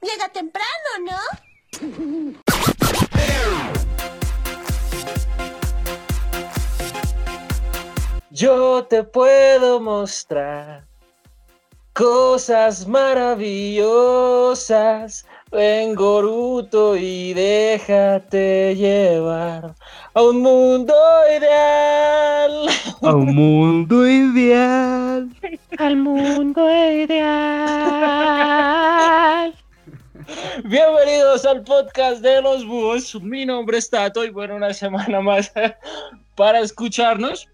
[0.00, 0.68] Llega temprano,
[1.04, 1.18] ¿no?
[8.30, 10.86] Yo te puedo mostrar
[11.92, 15.26] cosas maravillosas.
[15.54, 19.76] Ven, Goruto, y déjate llevar
[20.12, 20.92] a un mundo
[21.30, 22.66] ideal.
[23.00, 25.30] A un mundo ideal.
[25.78, 27.14] Al mundo ideal.
[30.64, 33.14] Bienvenidos al podcast de los búhos.
[33.22, 35.52] Mi nombre es Tato y bueno, una semana más
[36.34, 37.46] para escucharnos.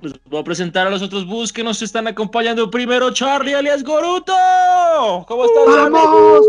[0.00, 2.70] Les voy a presentar a los otros búhos que nos están acompañando.
[2.70, 4.32] Primero, Charlie alias Goruto.
[5.28, 5.92] ¿Cómo estás, Charlie?
[5.92, 6.46] ¡Vamos!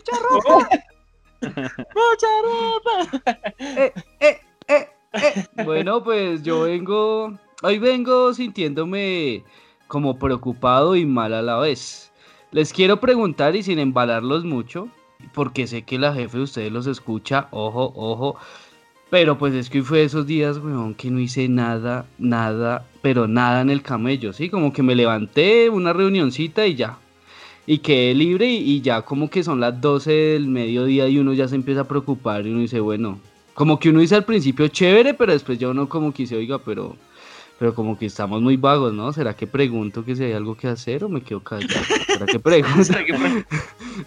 [0.00, 0.68] ¡Mucha ropa!
[1.42, 3.54] ¡Mucha ropa!
[3.58, 5.64] Eh, eh, eh, eh.
[5.64, 9.44] Bueno, pues yo vengo, hoy vengo sintiéndome
[9.88, 12.12] como preocupado y mal a la vez.
[12.50, 14.88] Les quiero preguntar y sin embalarlos mucho,
[15.34, 18.36] porque sé que la jefe de ustedes los escucha, ojo, ojo.
[19.10, 23.26] Pero pues es que hoy fue esos días, weón, que no hice nada, nada, pero
[23.26, 24.48] nada en el camello, ¿sí?
[24.48, 26.98] Como que me levanté, una reunioncita y ya.
[27.66, 31.32] Y quedé libre y, y ya como que son las 12 del mediodía y uno
[31.32, 33.20] ya se empieza a preocupar y uno dice, bueno,
[33.54, 36.58] como que uno dice al principio chévere, pero después ya uno como que dice, oiga,
[36.58, 36.96] pero,
[37.58, 39.12] pero como que estamos muy vagos, ¿no?
[39.12, 41.84] ¿Será que pregunto que si hay algo que hacer o me quedo callado?
[42.06, 42.84] ¿Será que pregunto?
[42.84, 43.44] ¿Será que pre-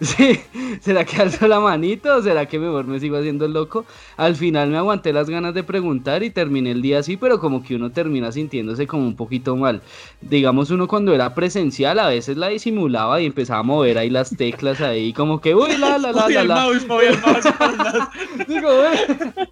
[0.00, 0.40] Sí,
[0.80, 3.84] ¿será que alzo la manito o será que mejor me sigo haciendo el loco?
[4.16, 7.62] Al final me aguanté las ganas de preguntar y terminé el día así, pero como
[7.62, 9.82] que uno termina sintiéndose como un poquito mal.
[10.20, 14.36] Digamos, uno cuando era presencial a veces la disimulaba y empezaba a mover ahí las
[14.36, 16.68] teclas ahí, como que, uy, la, la, la, la, la.
[18.48, 19.46] Digo, "Uy".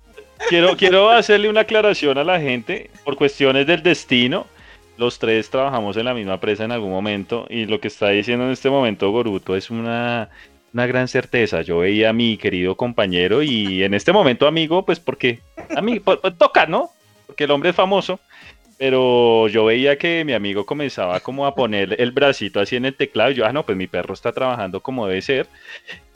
[0.49, 2.91] Quiero, quiero hacerle una aclaración a la gente.
[3.05, 4.47] Por cuestiones del destino,
[4.97, 7.47] los tres trabajamos en la misma presa en algún momento.
[7.49, 10.31] Y lo que está diciendo en este momento Goruto es una,
[10.73, 11.63] una gran certeza.
[11.63, 15.41] Yo veía a mi querido compañero y en este momento amigo, pues porque
[15.75, 16.91] a mí pues, pues, toca, ¿no?
[17.27, 18.21] Porque el hombre es famoso.
[18.79, 22.97] Pero yo veía que mi amigo comenzaba como a poner el bracito así en el
[22.97, 23.31] teclado.
[23.31, 25.47] Y yo, ah, no, pues mi perro está trabajando como debe ser.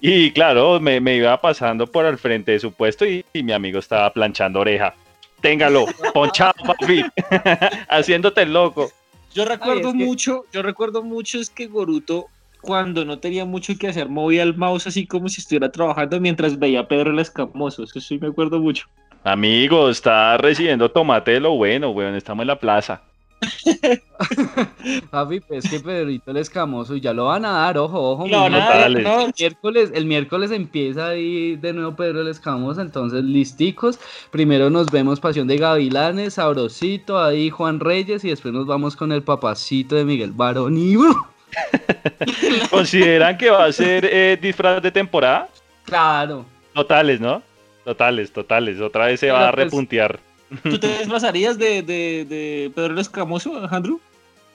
[0.00, 3.78] Y claro, me, iba pasando por al frente de su puesto y, y mi amigo
[3.78, 4.94] estaba planchando oreja.
[5.40, 7.04] Téngalo, ponchado, papi.
[7.88, 8.90] Haciéndote el loco.
[9.34, 12.26] Yo recuerdo es que- mucho, yo recuerdo mucho es que Goruto
[12.62, 16.58] cuando no tenía mucho que hacer movía el mouse así como si estuviera trabajando mientras
[16.58, 17.84] veía a Pedro el Escamoso.
[17.84, 18.86] Eso sí me acuerdo mucho.
[19.24, 22.14] Amigo, está recibiendo tomate de lo bueno, weón.
[22.14, 23.02] Estamos en la plaza.
[25.10, 28.26] Papi, pues que Pedrito el escamoso y ya lo van a dar, ojo, ojo.
[28.28, 33.22] No, nada, no, El miércoles, el miércoles empieza ahí de nuevo Pedro el Escamoso, entonces
[33.24, 33.98] listicos.
[34.30, 39.12] Primero nos vemos Pasión de Gavilanes, Sabrosito, ahí Juan Reyes y después nos vamos con
[39.12, 40.96] el papacito de Miguel Barón y.
[42.70, 45.48] ¿Consideran que va a ser eh, disfraz de temporada?
[45.84, 46.44] Claro.
[46.74, 47.42] Totales, ¿no?
[47.84, 48.80] Totales, totales.
[48.80, 50.18] Otra vez se va a pues- repuntear.
[50.62, 54.00] ¿Tú te desmazarías de, de, de Pedro Escamoso, Alejandro?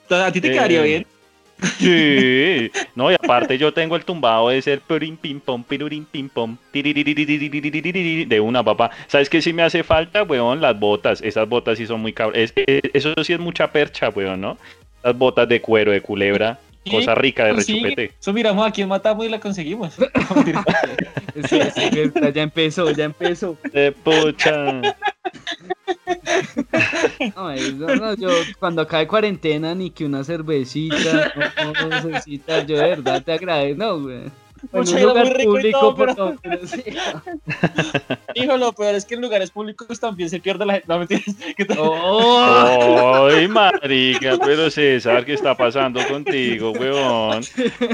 [0.09, 1.07] ¿A ti te quedaría eh, bien?
[1.77, 2.71] Sí.
[2.95, 6.57] No, y aparte yo tengo el tumbado de ser purim pim pom, pirurim pim pom,
[6.73, 8.91] de una papá.
[9.07, 10.59] ¿Sabes qué sí me hace falta, weón?
[10.59, 11.21] Las botas.
[11.21, 12.51] Esas botas sí son muy cabrones.
[12.55, 14.57] Es, es, eso sí es mucha percha, weón, ¿no?
[15.03, 16.59] Las botas de cuero, de culebra
[16.89, 18.13] cosa rica de Pues rechupete.
[18.19, 19.95] Eso miramos a quién matamos y la conseguimos.
[21.47, 23.57] Sí, sí, ya empezó, ya empezó.
[23.71, 24.81] De pucha.
[27.35, 31.31] No, eso no, yo cuando acabe cuarentena ni que una cervecita,
[31.63, 34.23] no, no, cervecita, yo de verdad te agradezco, no, güey.
[34.63, 36.61] En Pucha, un era lugar muy público, todo, por pero-.
[38.35, 40.87] Hijo, lo peor es que en lugares públicos también se pierde la gente.
[40.87, 41.23] No, mentiras.
[41.77, 47.43] Oh, Ay, marica, pero César, ¿qué está pasando contigo, weón?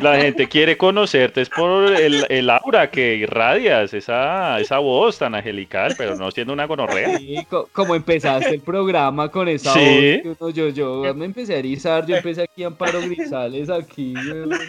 [0.02, 5.36] La gente quiere conocerte, es por el, el aura que irradias, esa, esa voz tan
[5.36, 7.18] angelical, pero no siendo una gonorrea.
[7.18, 9.80] sí, co- como empezaste el programa con esa Sí.
[9.80, 13.70] voz que uno, yo, yo me empecé a erizar, yo empecé aquí a Amparo Grisales
[13.70, 14.60] aquí, güey.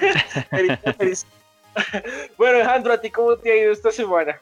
[2.36, 4.38] Bueno, Alejandro, ¿a ti cómo te ha ido esta semana?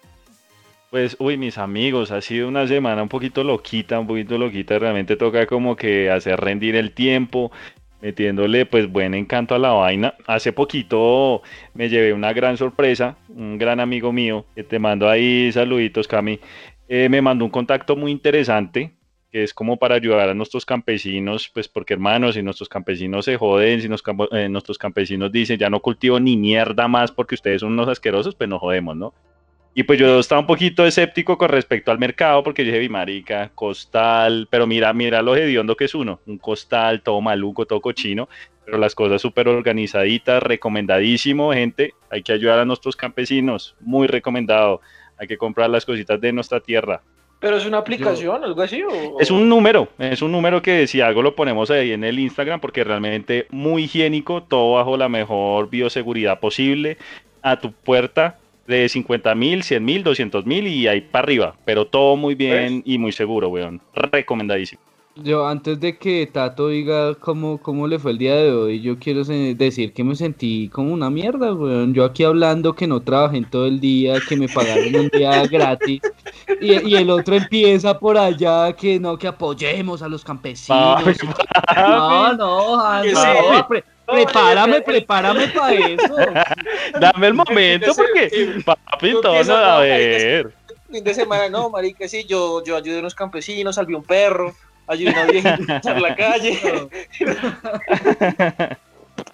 [0.91, 5.17] Pues, uy, mis amigos, ha sido una semana un poquito loquita, un poquito loquita, realmente
[5.17, 7.51] toca como que hacer rendir el tiempo,
[8.01, 10.15] metiéndole pues buen encanto a la vaina.
[10.27, 11.43] Hace poquito
[11.75, 16.39] me llevé una gran sorpresa, un gran amigo mío, que te mando ahí saluditos, Cami,
[16.89, 18.93] eh, me mandó un contacto muy interesante,
[19.43, 23.81] es como para ayudar a nuestros campesinos, pues porque hermanos, si nuestros campesinos se joden,
[23.81, 23.89] si
[24.33, 28.35] eh, nuestros campesinos dicen ya no cultivo ni mierda más porque ustedes son unos asquerosos,
[28.35, 29.15] pues nos jodemos, ¿no?
[29.75, 33.51] Y pues yo estaba un poquito escéptico con respecto al mercado porque dije, "Vi, marica,
[33.55, 38.29] costal, pero mira, mira lo hediondo que es uno, un costal todo maluco, todo cochino,
[38.65, 44.81] pero las cosas súper organizaditas, recomendadísimo, gente, hay que ayudar a nuestros campesinos, muy recomendado,
[45.19, 47.03] hay que comprar las cositas de nuestra tierra.
[47.39, 48.83] Pero es una aplicación, algo así.
[48.83, 49.21] O...
[49.21, 52.61] Es un número, es un número que si algo lo ponemos ahí en el Instagram
[52.61, 56.97] porque realmente muy higiénico, todo bajo la mejor bioseguridad posible,
[57.43, 61.87] a tu puerta de 50 mil, 100 mil, 200 mil y ahí para arriba, pero
[61.87, 63.81] todo muy bien y muy seguro, weón.
[63.95, 64.81] Recomendadísimo.
[65.23, 68.99] Yo antes de que Tato diga cómo, cómo le fue el día de hoy, yo
[68.99, 71.95] quiero decir que me sentí como una mierda, weón.
[71.95, 75.43] Yo aquí hablando que no trabajé en todo el día, que me pagaron un día
[75.51, 76.03] gratis.
[76.61, 81.03] Y, y el otro empieza por allá que no, que apoyemos a los campesinos.
[81.75, 86.17] No, no, Hans, no, pre- No, prepárame, prepárame para eso.
[87.01, 90.55] Dame el momento porque, papi, Tú todo, no, a ver.
[90.91, 94.55] fin de semana, no, marica, sí, yo, yo ayudé a unos campesinos, salvé un perro,
[94.87, 96.89] a una viejita a cruzar la calle.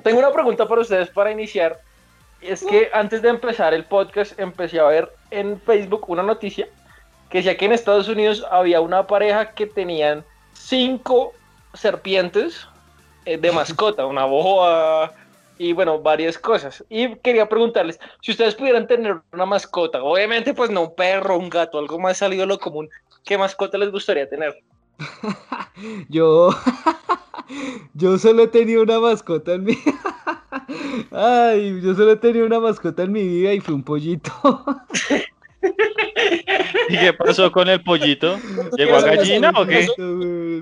[0.03, 1.81] Tengo una pregunta para ustedes para iniciar.
[2.41, 6.67] Es que antes de empezar el podcast empecé a ver en Facebook una noticia
[7.31, 11.33] que decía que en Estados Unidos había una pareja que tenían cinco
[11.73, 12.67] serpientes
[13.25, 15.15] eh, de mascota, una boa
[15.57, 16.85] y bueno, varias cosas.
[16.89, 21.49] Y quería preguntarles, si ustedes pudieran tener una mascota, obviamente pues no un perro, un
[21.49, 22.91] gato, algo más salido de lo común,
[23.25, 24.61] ¿qué mascota les gustaría tener?
[26.09, 26.51] Yo,
[27.95, 29.79] yo solo he tenido una mascota en mi
[31.11, 34.31] Ay, yo solo he tenido una mascota en mi vida y fue un pollito.
[36.89, 38.39] ¿Y qué pasó con el pollito?
[38.77, 39.89] ¿Llegó a gallina o qué?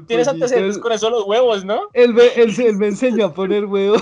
[0.06, 1.82] Tienes antecedentes con eso los huevos, ¿no?
[1.92, 3.96] Él me, él, él me enseñó a poner huevo.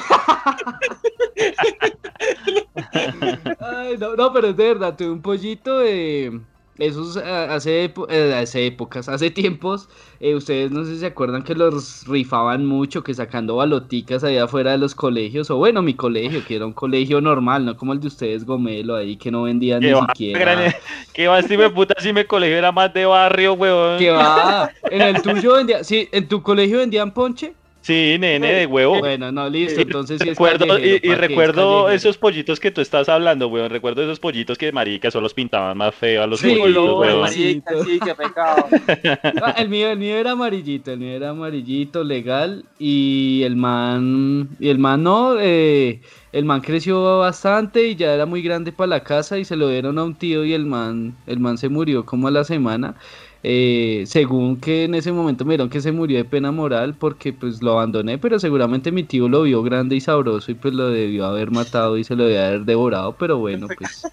[3.61, 6.41] Ay, no, no, pero es de verdad, tuve un pollito de
[6.79, 9.89] esos ah, hace, eh, hace épocas, hace tiempos.
[10.21, 14.45] eh, ustedes no sé si se acuerdan que los rifaban mucho, que sacando baloticas allá
[14.45, 17.93] afuera de los colegios, o bueno, mi colegio, que era un colegio normal, no como
[17.93, 20.39] el de ustedes, Gomelo, ahí que no vendían ni ¿Qué va, siquiera.
[20.39, 20.75] gran-
[21.13, 23.99] ¿Qué va, hijo de puta, si mi colegio era más de barrio, weón?
[23.99, 24.71] ¿Qué va?
[24.91, 27.55] En el tuyo vendían, sí, en tu colegio vendían ponche.
[27.89, 28.99] Sí, nene, de huevo.
[28.99, 31.91] Bueno, no, listo, entonces sí es recuerdo, y, callejero, y ¿pa' qué es recuerdo callejero?
[31.91, 33.71] esos pollitos que tú estás hablando, weón.
[33.71, 37.21] Recuerdo esos pollitos que marica solo los pintaban más feo a los Sí, pollitos, weón.
[37.23, 37.73] marica.
[37.85, 38.67] sí, qué pecado.
[39.43, 44.51] Ah, el mío, el mío era amarillito, el mío era amarillito, legal, y el man,
[44.61, 46.03] y el man no, eh,
[46.33, 49.67] el man creció bastante y ya era muy grande para la casa y se lo
[49.71, 52.97] dieron a un tío y el man, el man se murió como a la semana,
[53.43, 57.33] eh, según que en ese momento me dijeron que se murió de pena moral porque
[57.33, 60.89] pues lo abandoné, pero seguramente mi tío lo vio grande y sabroso y pues lo
[60.89, 64.03] debió haber matado y se lo debió haber devorado, pero bueno, pues...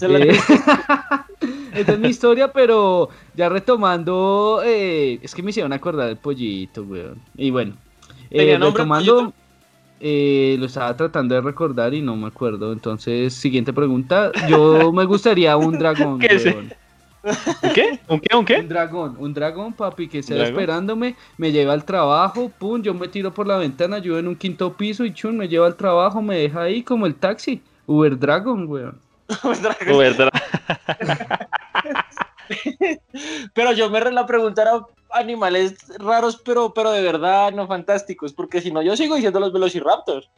[0.00, 0.36] Eh,
[1.74, 6.82] Esta es mi historia, pero ya retomando, eh, es que me hicieron acordar del pollito,
[6.82, 7.20] weón.
[7.36, 7.74] Y bueno,
[8.30, 9.32] eh, ¿Tenía nombre el retomando,
[10.00, 12.72] eh, lo estaba tratando de recordar y no me acuerdo.
[12.72, 14.30] Entonces, siguiente pregunta.
[14.48, 16.72] Yo me gustaría un dragón, weón.
[17.62, 18.00] ¿Un qué?
[18.08, 18.36] ¿Un qué?
[18.36, 18.58] ¿Un qué?
[18.60, 20.46] Un dragón, un dragón, papi, que ¿Dragón?
[20.46, 24.36] esperándome, me lleva al trabajo, pum, yo me tiro por la ventana, yo en un
[24.36, 27.62] quinto piso y chun, me lleva al trabajo, me deja ahí como el taxi.
[27.86, 28.98] Uber Dragon, weón.
[29.42, 30.28] ¿Verdad?
[33.54, 34.80] Pero yo me re- la pregunta era
[35.10, 39.52] animales raros, pero, pero de verdad no fantásticos, porque si no, yo sigo diciendo los
[39.52, 40.28] velociraptors.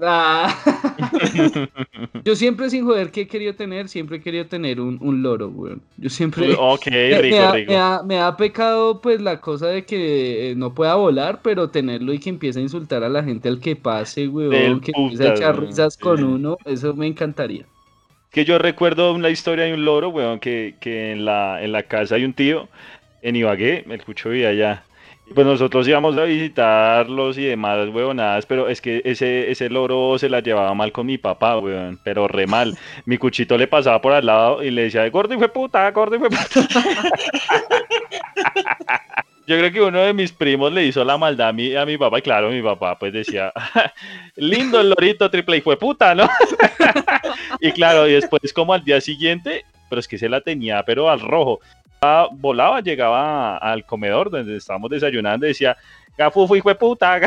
[0.00, 0.54] Ah.
[2.24, 5.48] Yo siempre sin joder que he querido tener, siempre he querido tener un, un loro,
[5.48, 5.82] weón.
[5.96, 6.54] Yo siempre...
[6.58, 7.22] ok, me,
[7.52, 7.72] rico.
[8.04, 12.18] me da pecado pues la cosa de que eh, no pueda volar, pero tenerlo y
[12.18, 15.34] que empiece a insultar a la gente al que pase, weón, Del que empiece a
[15.34, 17.64] echar weón, risas con uno, eso me encantaría.
[18.30, 21.84] Que yo recuerdo una historia de un loro, weón, que, que en, la, en la
[21.84, 22.68] casa hay un tío,
[23.22, 24.84] en Ibagué, el cucho vivía allá.
[25.34, 30.28] Pues nosotros íbamos a visitarlos y demás, weonadas, pero es que ese, ese loro se
[30.28, 32.78] la llevaba mal con mi papá, weón, pero re mal.
[33.06, 36.16] Mi cuchito le pasaba por al lado y le decía, gordo y fue puta, gordo
[36.16, 36.44] y fue puta.
[39.46, 41.96] Yo creo que uno de mis primos le hizo la maldad a mi, a mi
[41.96, 43.52] papá, y claro, mi papá pues decía,
[44.36, 46.28] lindo el lorito triple y fue puta, ¿no?
[47.60, 51.08] y claro, y después como al día siguiente, pero es que se la tenía, pero
[51.08, 51.60] al rojo.
[52.32, 55.76] Volaba, llegaba al comedor donde estábamos desayunando y decía,
[56.16, 57.20] Gafufu, hijo de puta.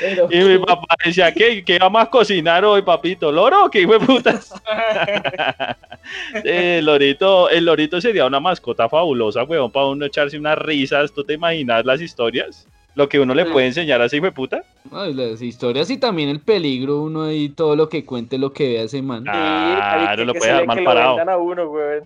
[0.00, 3.30] Pero, Y mi papá decía, ¿qué, qué vamos a cocinar hoy, papito?
[3.30, 4.52] ¿Loro o qué hijo de putas?
[6.44, 11.12] el, lorito, el lorito sería una mascota fabulosa, weón, para uno echarse unas risas.
[11.12, 12.66] ¿Tú te imaginas las historias?
[12.94, 14.62] Lo que uno le puede enseñar a ese hijo de puta.
[14.92, 18.68] Ay, las historias y también el peligro, uno ahí todo lo que cuente, lo que
[18.68, 19.24] vea ese man.
[19.24, 21.16] Claro, lo que puede lo parado.
[21.16, 22.00] vendan a uno, güey.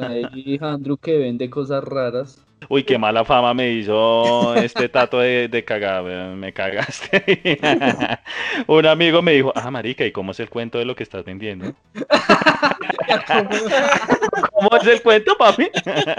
[0.00, 2.44] Ahí Andrew que vende cosas raras.
[2.68, 7.58] Uy, qué mala fama me hizo este tato de, de cagar, me cagaste.
[8.66, 11.24] Un amigo me dijo, ah, marica, ¿y cómo es el cuento de lo que estás
[11.24, 11.72] vendiendo?
[14.52, 15.68] ¿Cómo es el cuento, papi?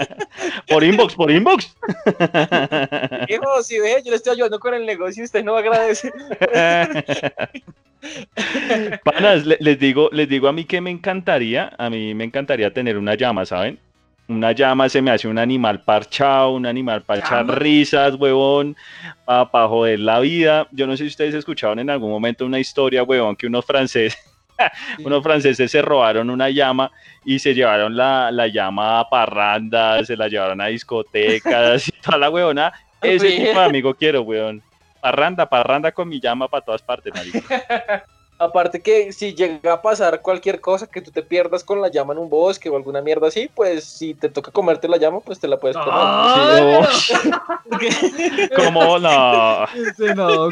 [0.68, 1.74] por inbox, por inbox.
[3.28, 6.12] Hijo, si ve, yo le estoy ayudando con el negocio y usted no agradece.
[9.04, 12.72] Panas, le- les digo, les digo a mí que me encantaría, a mí me encantaría
[12.72, 13.78] tener una llama, ¿saben?
[14.32, 17.54] Una llama se me hace un animal parchado, un animal ¿Llama?
[17.54, 18.76] risas, huevón,
[19.26, 20.66] para joder la vida.
[20.72, 24.18] Yo no sé si ustedes escucharon en algún momento una historia, huevón, que unos franceses,
[25.04, 26.90] unos franceses se robaron una llama
[27.24, 32.18] y se llevaron la, la llama a parrandas, se la llevaron a discotecas y toda
[32.18, 32.72] la huevona.
[33.02, 34.62] Ese tipo de amigo quiero, huevón.
[35.00, 38.04] Parranda, parranda con mi llama para todas partes, marica.
[38.42, 42.12] Aparte que si llega a pasar cualquier cosa que tú te pierdas con la llama
[42.12, 45.38] en un bosque o alguna mierda así, pues si te toca comerte la llama, pues
[45.38, 45.92] te la puedes comer.
[45.94, 49.64] Ay, Sí, ¿Cómo no?
[49.66, 50.50] Ese no, No,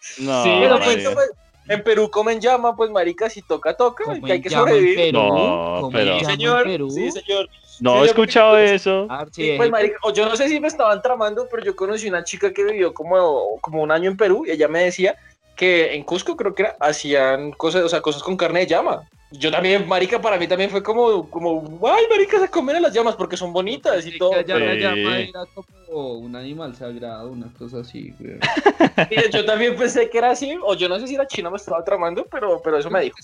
[0.00, 0.78] Sí, Pero hombre.
[1.02, 1.30] pues, pues,
[1.66, 4.96] en Perú comen llama, pues marica, si toca, toca, que hay que sobrevivir.
[4.96, 6.64] Perú, No, pero- Sí, señor.
[6.64, 6.90] Perú.
[6.90, 7.48] Sí, señor.
[7.80, 9.08] no he escuchado eso.
[9.32, 12.22] Sí, pues, marica, o yo no sé si me estaban tramando, pero yo conocí una
[12.22, 15.16] chica que vivió como, como un año en Perú y ella me decía
[15.56, 19.02] que en Cusco creo que era, hacían cosas, o sea, cosas con carne de llama.
[19.30, 22.92] Yo también, marica, para mí también fue como, como, ay, marica, se comen a las
[22.94, 24.32] llamas porque son bonitas y todo.
[24.32, 24.48] la Sí.
[24.48, 25.46] llama era
[25.86, 28.38] como un animal sagrado, una cosa así, güey.
[29.32, 31.82] Yo también pensé que era así, o yo no sé si la china me estaba
[31.84, 33.16] tramando, pero, pero eso me dijo.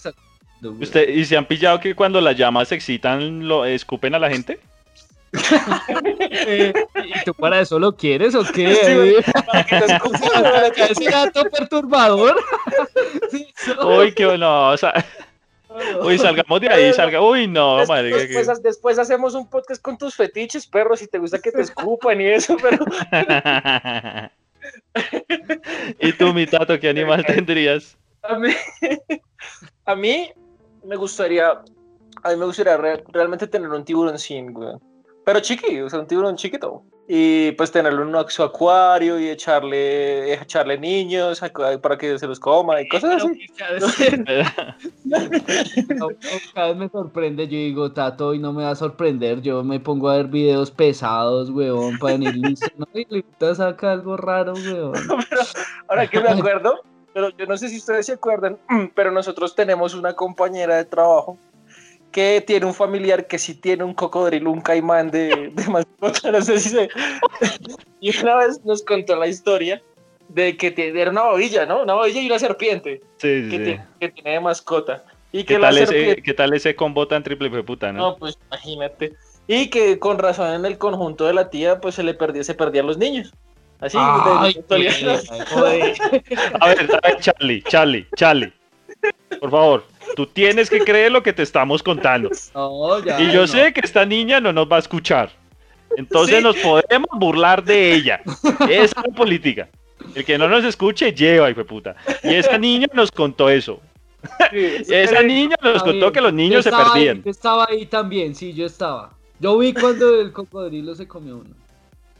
[0.80, 4.30] ¿Usted, ¿Y se han pillado que cuando las llamas se excitan, lo escupen a la
[4.30, 4.58] gente?
[6.32, 6.72] Eh,
[7.04, 8.74] ¿Y tú para eso lo quieres o qué?
[8.74, 9.14] Sí, güey.
[9.46, 12.36] Para que te escuchen, Para que ese gato perturbador.
[13.30, 13.46] Sí.
[13.84, 14.92] Uy, qué no, o sea,
[16.02, 17.20] uy, salgamos de ahí, salga.
[17.22, 21.38] Uy, no, después, que- después hacemos un podcast con tus fetiches, perro, si te gusta
[21.38, 22.84] que te escupan y eso, pero
[25.98, 27.96] ¿Y tú, mi tato, qué animal tendrías?
[28.22, 28.50] a mí,
[29.86, 30.30] a mí
[30.84, 34.74] me gustaría, a mí me gustaría re- realmente tener un tiburón sin, güey.
[35.24, 36.82] Pero chiqui, o sea, un tiburón chiquito.
[37.12, 41.42] Y pues tenerlo en un su acuario y echarle, echarle niños
[41.82, 43.46] para que se los coma y cosas así.
[45.96, 46.08] No,
[46.54, 49.80] Cada vez me sorprende, yo digo, Tato, hoy no me va a sorprender, yo me
[49.80, 52.86] pongo a ver videos pesados, weón, para venir listo, ¿no?
[52.94, 54.92] Y ahorita saca algo raro, weón.
[55.30, 55.42] Pero
[55.88, 56.80] ahora que me acuerdo,
[57.12, 58.56] pero yo no sé si ustedes se acuerdan,
[58.94, 61.38] pero nosotros tenemos una compañera de trabajo
[62.10, 66.42] que tiene un familiar que sí tiene un cocodrilo, un caimán de, de mascota, no
[66.42, 66.88] sé si se...
[68.00, 69.82] Y una vez nos contó la historia
[70.28, 71.82] de que tiene- era una babilla, ¿no?
[71.82, 73.62] Una babilla y una serpiente Sí, sí, que, sí.
[73.64, 75.04] tiene, que tiene de mascota.
[75.32, 76.22] Y que ¿Qué la tal, ese, serpiente...
[76.22, 77.98] ¿Qué tal ese combo tan triple de puta, no?
[78.00, 79.12] No, pues imagínate.
[79.46, 82.54] Y que con razón en el conjunto de la tía, pues se le perdía, se
[82.54, 83.32] perdían los niños.
[83.80, 85.94] Así, de- Ay, de.
[86.60, 88.52] A ver, a ver, Charlie, Charlie, Charlie.
[89.40, 89.84] Por favor,
[90.16, 92.30] tú tienes que creer lo que te estamos contando.
[92.54, 93.46] No, ya, Y yo no.
[93.46, 95.30] sé que esta niña no nos va a escuchar.
[95.96, 96.42] Entonces Sí.
[96.42, 98.20] nos podemos burlar de ella.
[98.68, 99.68] Esa es la política.
[100.14, 101.96] El que no nos escuche, lleva, hijo de puta.
[102.22, 103.80] Y esa niña nos contó eso.
[104.50, 106.12] Sí, Esa niña nos contó bien.
[106.12, 107.22] que los niños se ahí, perdían.
[107.22, 109.10] yo estaba ahí también, sí, yo estaba.
[109.38, 111.50] Yo vi cuando el cocodrilo se comió uno.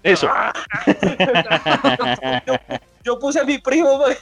[0.03, 0.29] Eso.
[3.05, 3.99] Yo puse a mi primo.
[3.99, 4.17] güey.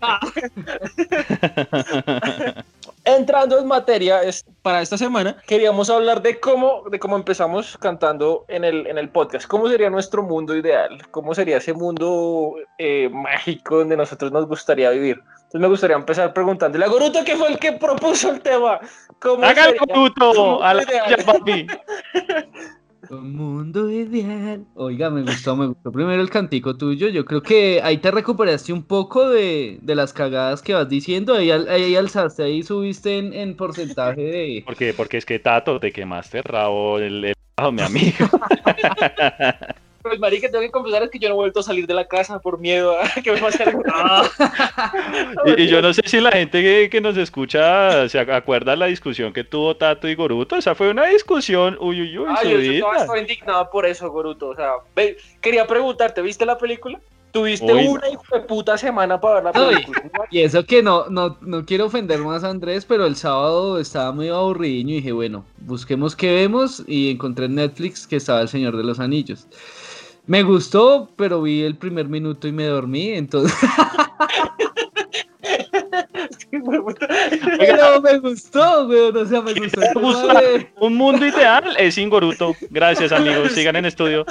[3.08, 8.44] Entrando en materia es, para esta semana, queríamos hablar de cómo, de cómo empezamos cantando
[8.48, 9.46] en el, en el podcast.
[9.46, 11.00] ¿Cómo sería nuestro mundo ideal?
[11.10, 15.22] ¿Cómo sería ese mundo eh, mágico donde nosotros nos gustaría vivir?
[15.36, 18.78] Entonces me gustaría empezar preguntándole a Goruto, que fue el que propuso el tema.
[19.20, 20.32] ¿Cómo ¡Hágalo, sería puto!
[20.34, 21.16] tu ¡A la mundo ideal?
[21.16, 21.66] ya, papi!
[23.10, 24.66] Un mundo ideal.
[24.74, 27.08] Oiga, me gustó, me gustó primero el cantico tuyo.
[27.08, 31.34] Yo creo que ahí te recuperaste un poco de, de las cagadas que vas diciendo.
[31.34, 34.62] Ahí, ahí alzaste, ahí subiste en, en porcentaje de.
[34.66, 34.92] ¿Por qué?
[34.92, 37.34] Porque es que Tato, te quemaste el rabo, el, el
[37.72, 38.28] mi amigo.
[40.08, 42.06] Pues, marica, tengo que confesar es que yo no he vuelto a salir de la
[42.08, 43.82] casa por miedo a que me pase algo.
[45.56, 48.76] Y, y yo no sé si la gente que, que nos escucha se ac- acuerda
[48.76, 50.56] la discusión que tuvo Tato y Goruto.
[50.56, 54.48] Esa fue una discusión, uy, uy, uy, Ah, yo, estaba, estaba indignado por eso, Goruto.
[54.48, 56.98] O sea, ve, quería preguntarte, ¿viste la película?
[57.30, 60.00] Tuviste Uy, una hijo de puta semana para ver la película.
[60.30, 64.12] Y eso que no, no, no quiero ofender más a Andrés, pero el sábado estaba
[64.12, 68.48] muy aburrido y dije, bueno, busquemos qué vemos y encontré en Netflix que estaba El
[68.48, 69.46] Señor de los Anillos.
[70.28, 73.56] Me gustó, pero vi el primer minuto y me dormí, entonces.
[77.58, 79.16] pero me gustó, weón.
[79.16, 79.80] O sea, me gustó.
[79.80, 82.54] el tema de- Un mundo ideal es sin Goruto.
[82.70, 83.52] Gracias, amigos.
[83.52, 84.26] Sigan en estudio.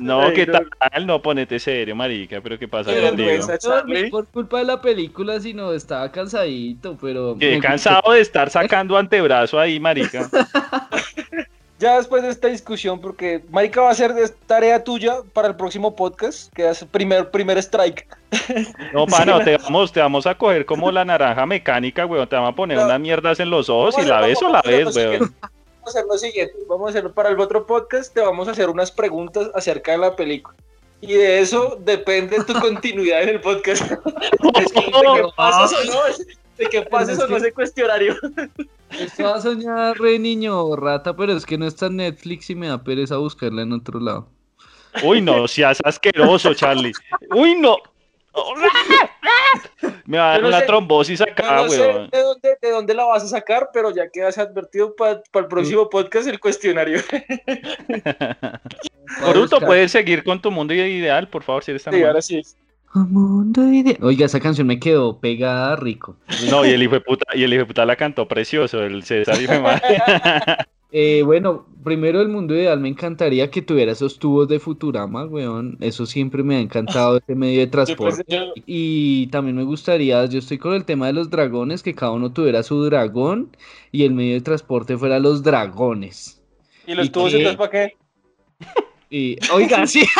[0.00, 0.60] No, Ay, ¿qué no.
[0.78, 1.06] tal?
[1.06, 2.40] No, ponete serio, marica.
[2.40, 3.30] Pero ¿qué pasa Qué contigo?
[3.66, 7.36] No por culpa de la película, sino estaba cansadito, pero.
[7.38, 7.68] Qué gustó.
[7.68, 10.30] cansado de estar sacando antebrazo ahí, marica.
[11.82, 14.14] Ya después de esta discusión, porque Marica va a ser
[14.46, 18.06] tarea tuya para el próximo podcast, que es primer, primer strike.
[18.92, 22.28] No, pana, te vamos, te vamos a coger como la naranja mecánica, weón.
[22.28, 22.84] Te vamos a poner No.
[22.84, 24.92] unas mierdas en los ojos y Vamos la ves o la ves, weón.
[24.92, 25.36] siguiente.
[25.40, 28.52] Vamos a hacer lo siguiente, vamos a hacer para el otro podcast, te vamos a
[28.52, 30.56] hacer unas preguntas acerca de la película.
[31.00, 33.90] Y de eso depende tu continuidad en el podcast.
[33.90, 33.96] de
[34.72, 36.00] que pases o no,
[36.58, 38.14] de que pases o no ese cuestionario.
[38.90, 42.54] Esto va a soñar re niño rata, pero es que no está en Netflix y
[42.54, 44.28] me da pereza buscarla en otro lado.
[45.02, 46.92] Uy, no, seas asqueroso, Charlie.
[47.34, 47.78] Uy, no.
[50.06, 52.08] Me va a dar no una sé- trombosis acá, no sé weón.
[52.10, 55.90] de dónde, de dónde la vas a sacar, pero ya quedas advertido para el próximo
[55.90, 57.00] podcast el cuestionario.
[59.20, 62.08] Boruto, puedes seguir con tu mundo ideal, por favor, si eres tan Sí, amable.
[62.10, 62.40] ahora sí.
[64.00, 66.16] Oiga, esa canción me quedó pegada rico.
[66.50, 69.02] No, y el hijo de puta, y el hijo de puta la cantó precioso, el
[69.02, 69.82] César madre.
[70.94, 75.78] Eh, bueno, primero el mundo ideal me encantaría que tuviera esos tubos de Futurama, weón.
[75.80, 78.24] Eso siempre me ha encantado ese medio de Yo, pues, transporte.
[78.28, 82.12] yo- Y también me gustaría, yo estoy con el tema de los dragones, que cada
[82.12, 83.56] uno tuviera su dragón
[83.90, 86.42] y el medio de transporte fuera los dragones.
[86.86, 87.96] ¿Y los ¿Y tubos entonces para qué?
[89.12, 90.06] Y, oiga, sí.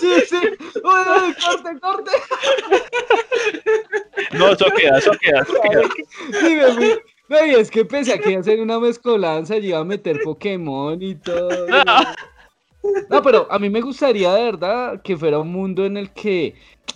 [0.00, 0.36] Sí, sí.
[0.36, 2.10] Uy, corte, corte.
[4.32, 6.96] No, eso queda, eso queda, eso queda.
[7.28, 10.20] No, y es que pensé que iba a hacer una mezcolanza y iba a meter
[10.22, 11.66] Pokémon y todo.
[13.08, 16.54] No, pero a mí me gustaría de verdad que fuera un mundo en el que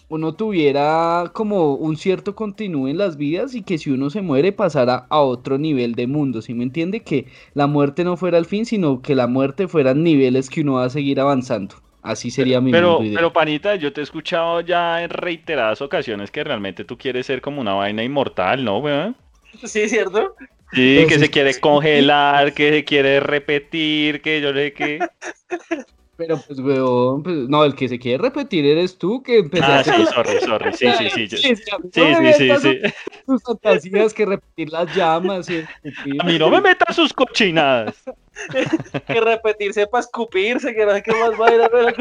[0.09, 4.53] uno tuviera como un cierto continúo en las vidas y que si uno se muere
[4.53, 7.01] pasara a otro nivel de mundo, ¿sí me entiende?
[7.03, 10.75] Que la muerte no fuera el fin, sino que la muerte fueran niveles que uno
[10.75, 11.77] va a seguir avanzando.
[12.03, 13.17] Así sería mi Pero, mundo ideal.
[13.17, 17.41] pero panita, yo te he escuchado ya en reiteradas ocasiones que realmente tú quieres ser
[17.41, 19.17] como una vaina inmortal, ¿no, weón?
[19.65, 20.35] Sí, ¿cierto?
[20.73, 24.99] Sí, que se quiere congelar, que se quiere repetir, que yo sé que...
[26.17, 29.93] Pero pues, weón, pues, no, el que se quiere repetir eres tú que Ah, empezaste
[29.93, 31.27] sí, sorry, sorry, sí, sí, sí.
[31.29, 31.55] yo- Sí,
[31.93, 32.93] Sí, sí, sí, sí, sí.
[33.27, 36.21] tus fantasías que repetir las llamas y escupir.
[36.23, 37.97] A mí no me metas sus cochinadas.
[39.07, 41.95] Que repetirse para escupirse, que no sé qué más va a ir a ver.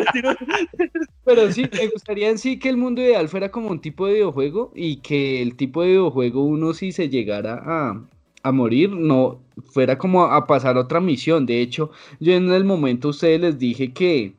[1.25, 4.13] Pero sí, me gustaría en sí que el mundo ideal fuera como un tipo de
[4.13, 8.01] videojuego y que el tipo de videojuego uno si se llegara a,
[8.43, 11.45] a morir, no fuera como a pasar otra misión.
[11.45, 14.33] De hecho, yo en el momento ustedes les dije que,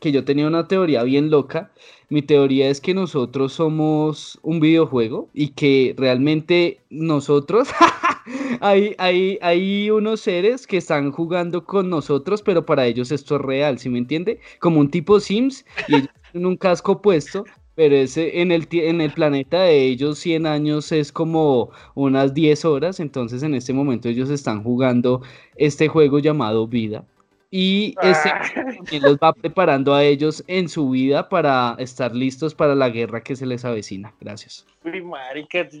[0.00, 1.70] que yo tenía una teoría bien loca.
[2.10, 7.68] Mi teoría es que nosotros somos un videojuego y que realmente nosotros,
[8.60, 13.42] hay, hay, hay unos seres que están jugando con nosotros, pero para ellos esto es
[13.42, 14.40] real, ¿sí me entiende?
[14.58, 17.44] Como un tipo Sims y ellos tienen un casco puesto,
[17.78, 22.64] pero ese, en, el, en el planeta de ellos 100 años es como unas 10
[22.64, 25.22] horas, entonces en este momento ellos están jugando
[25.54, 27.06] este juego llamado vida.
[27.50, 28.42] Y este Ah.
[28.54, 33.22] también los va preparando a ellos en su vida para estar listos para la guerra
[33.22, 34.12] que se les avecina.
[34.20, 34.66] Gracias.
[34.84, 35.78] Uy, marica, ¿tú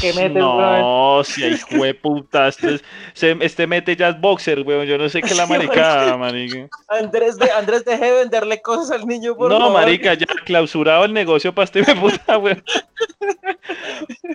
[0.00, 0.34] ¿qué metes?
[0.34, 2.80] No, si hay puta, este,
[3.40, 4.86] este mete ya es boxer, weón.
[4.86, 6.68] Yo no sé qué la maricada, marica.
[6.88, 9.72] Andrés, de, Andrés, deje de venderle cosas al niño, por No, favor.
[9.72, 12.62] marica, ya clausurado el negocio para este puta, weón.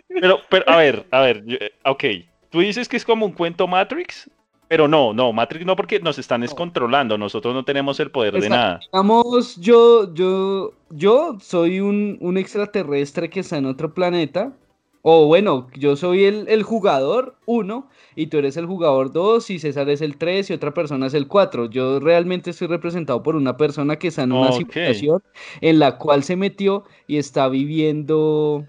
[0.07, 2.03] Pero, pero, a ver, a ver, yo- ok.
[2.49, 4.29] Tú dices que es como un cuento Matrix,
[4.71, 7.17] pero no, no, Matrix no porque nos están descontrolando.
[7.17, 8.79] Nosotros no tenemos el poder de nada.
[8.79, 14.53] Digamos, yo, yo, yo soy un, un extraterrestre que está en otro planeta.
[15.01, 19.59] O bueno, yo soy el, el jugador 1 y tú eres el jugador 2 y
[19.59, 21.69] César es el 3 y otra persona es el 4.
[21.69, 24.71] Yo realmente estoy representado por una persona que está en una Ok.
[24.71, 25.21] simulación
[25.59, 28.65] en la cual se metió y está viviendo,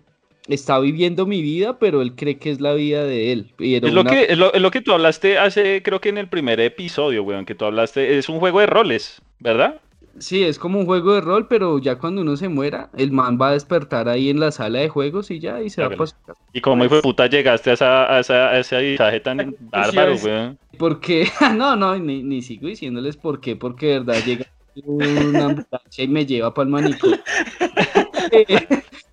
[0.48, 3.54] está viviendo mi vida, pero él cree que es la vida de él.
[3.58, 6.08] Y Es lo, una- que, es, lo, es lo que tú hablaste hace, creo que
[6.08, 9.80] en el primer episodio, weón, que tú hablaste, es un juego de roles, ¿verdad?
[10.18, 13.38] Sí, es como un juego de rol, pero ya cuando uno se muera, el man
[13.40, 15.96] va a despertar ahí en la sala de juegos y ya, y se va su
[15.96, 16.34] casa.
[16.52, 20.16] Y como hijo de puta llegaste a, esa, a, esa, a ese avisaje tan bárbaro,
[20.16, 20.58] weón.
[20.78, 21.26] Porque,
[21.56, 24.44] no, no, ni, ni sigo diciéndoles por qué, porque de verdad llega
[24.84, 27.18] una ambulancia y me lleva para el manicomio.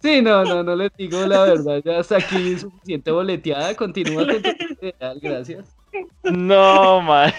[0.02, 4.42] Sí, no, no, no les digo la verdad, ya hasta aquí suficiente boleteada, continúa con
[4.42, 4.50] tu
[4.82, 5.76] ideal, gracias.
[6.24, 7.34] No, man.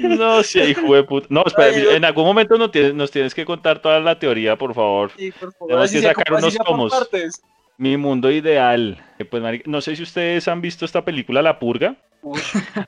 [0.00, 1.26] No, sí, hijo de puta.
[1.30, 4.74] No, espera, en algún momento nos tienes, nos tienes que contar toda la teoría, por
[4.74, 5.10] favor.
[5.16, 6.92] Sí, por favor, Tenemos que sacar unos tomos.
[7.76, 9.02] Mi mundo ideal.
[9.18, 11.96] Eh, Pues, no sé si ustedes han visto esta película La Purga.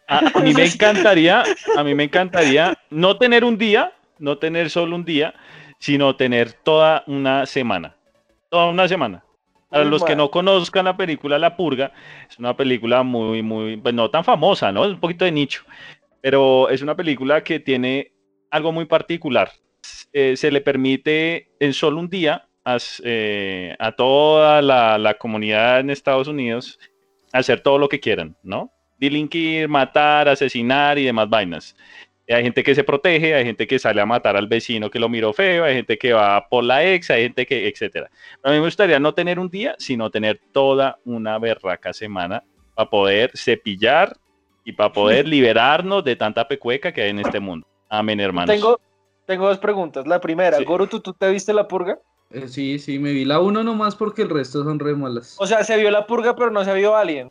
[0.08, 1.44] A, a mí me encantaría,
[1.76, 5.34] a mí me encantaría no tener un día, no tener solo un día,
[5.78, 7.96] sino tener toda una semana.
[8.48, 9.22] Toda una semana.
[9.68, 11.92] Para Muy los que no conozcan la película La Purga,
[12.30, 14.84] es una película muy, muy, pues no tan famosa, ¿no?
[14.84, 15.64] Es un poquito de nicho,
[16.22, 18.12] pero es una película que tiene
[18.50, 19.50] algo muy particular.
[20.12, 25.78] Eh, se le permite en solo un día a, eh, a toda la, la comunidad
[25.78, 26.80] en Estados Unidos
[27.32, 28.72] hacer todo lo que quieran, ¿no?
[28.98, 31.76] Delinquir, matar, asesinar y demás vainas.
[32.28, 35.08] Hay gente que se protege, hay gente que sale a matar al vecino que lo
[35.08, 38.10] miró feo, hay gente que va por la ex, hay gente que, etcétera.
[38.42, 42.42] A mí me gustaría no tener un día, sino tener toda una berraca semana
[42.74, 44.16] para poder cepillar
[44.64, 47.64] y para poder liberarnos de tanta pecueca que hay en este mundo.
[47.88, 48.52] Amén, hermanos.
[48.52, 48.80] Tengo,
[49.24, 50.04] tengo dos preguntas.
[50.08, 50.64] La primera, Sí.
[50.64, 52.00] Goro, ¿tú, ¿tú te viste la purga?
[52.30, 55.36] Eh, sí, sí, me vi la uno nomás porque el resto son re malas.
[55.38, 57.30] O sea, se vio la purga, pero no se vio Alien.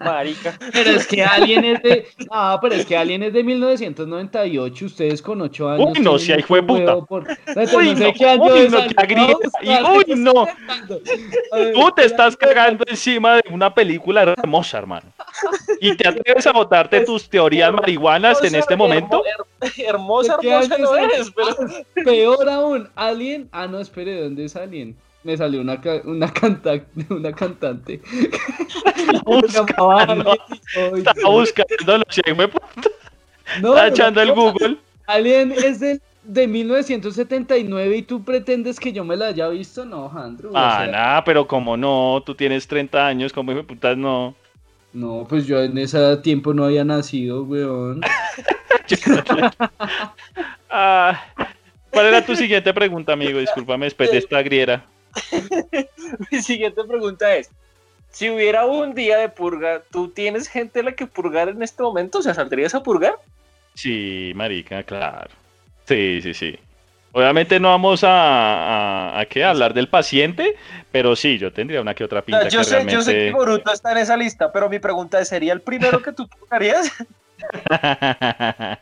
[0.00, 0.58] Marica.
[0.72, 2.06] Pero es que Alien es de.
[2.30, 4.84] Ah, pero es que Alien es de 1998.
[4.86, 5.88] Ustedes con 8 años.
[5.96, 6.84] Uy, no, si hay jueputa.
[6.94, 8.78] huevo por- Entonces, Uy, no sé qué año uy, no,
[9.62, 10.44] y- uy, ¿qué no.
[11.52, 15.06] ver, Tú te estás cagando encima de una película hermosa, hermano.
[15.80, 19.22] Y te atreves a botarte tus teorías marihuanas en este momento.
[19.24, 20.90] hermo- her- hermosa, ¿De qué hermosa no
[21.34, 21.84] pero...
[22.04, 23.48] Peor aún, Alien.
[23.52, 24.96] Ah, no, espere, ¿de dónde es Alien?
[25.24, 28.00] Me salió una, ca- una, canta- una cantante.
[29.24, 30.34] Buscando,
[30.96, 31.98] estaba buscando
[33.60, 34.32] no, está echando el.
[34.32, 34.76] Google.
[35.06, 40.10] Alien es de, de 1979 y tú pretendes que yo me la haya visto, no,
[40.14, 40.52] Andrew.
[40.52, 43.96] o Ah, sea, nada, pero como no, tú tienes 30 años, como hijo de putas
[43.96, 44.34] no.
[44.92, 48.00] No, pues yo en ese tiempo no había nacido, weón.
[50.70, 51.20] Ah,
[51.90, 53.38] ¿Cuál era tu siguiente pregunta, amigo?
[53.38, 54.84] Discúlpame después de esta griera.
[56.30, 57.50] Mi siguiente pregunta es,
[58.10, 61.82] si hubiera un día de purga, ¿tú tienes gente a la que purgar en este
[61.82, 62.18] momento?
[62.18, 63.14] O sea, ¿saldrías a purgar?
[63.74, 65.30] Sí, marica, claro.
[65.86, 66.58] Sí, sí, sí.
[67.12, 70.56] Obviamente no vamos a, a, a qué, a hablar del paciente,
[70.90, 73.30] pero sí, yo tendría una que otra pinta yo, que sé, yo sé que.
[73.30, 76.90] Boruto está en esa lista, pero mi pregunta es, ¿sería el primero que tú purgarías?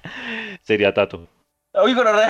[0.62, 1.28] Sería Tato.
[1.74, 2.12] Uy, pero...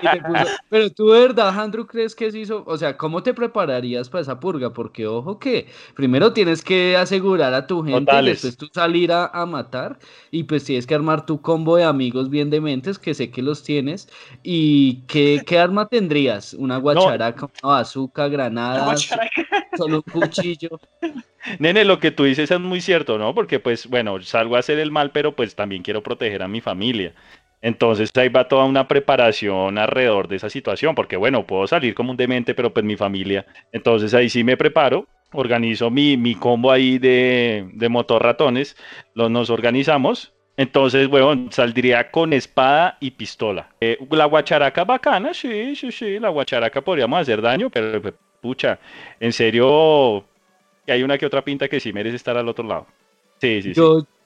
[0.00, 3.22] Y te puso- Pero tú de verdad, Andrew, crees que se hizo, o sea, ¿cómo
[3.22, 4.72] te prepararías para esa purga?
[4.72, 8.42] Porque ojo que primero tienes que asegurar a tu gente, y Totales.
[8.42, 9.98] después tú salir a, a matar
[10.30, 13.62] y pues tienes que armar tu combo de amigos bien dementes, que sé que los
[13.62, 14.08] tienes.
[14.42, 16.54] ¿Y qué, qué arma tendrías?
[16.54, 19.08] ¿Una guacharaca, una bazooka, granadas,
[19.76, 20.80] solo un cuchillo?
[21.58, 23.34] Nene, lo que tú dices es muy cierto, ¿no?
[23.34, 26.60] Porque pues, bueno, salgo a hacer el mal, pero pues también quiero proteger a mi
[26.60, 27.14] familia.
[27.62, 32.10] Entonces ahí va toda una preparación alrededor de esa situación, porque bueno, puedo salir como
[32.10, 33.46] un demente, pero pues mi familia.
[33.70, 38.76] Entonces ahí sí me preparo, organizo mi, mi combo ahí de, de motor ratones,
[39.14, 40.32] los, nos organizamos.
[40.56, 43.70] Entonces, bueno, saldría con espada y pistola.
[43.80, 48.78] Eh, la guacharaca bacana, sí, sí, sí, la guacharaca podríamos hacer daño, pero pues, pucha,
[49.18, 50.24] en serio,
[50.86, 52.86] hay una que otra pinta que sí merece estar al otro lado.
[53.40, 53.72] Sí, sí.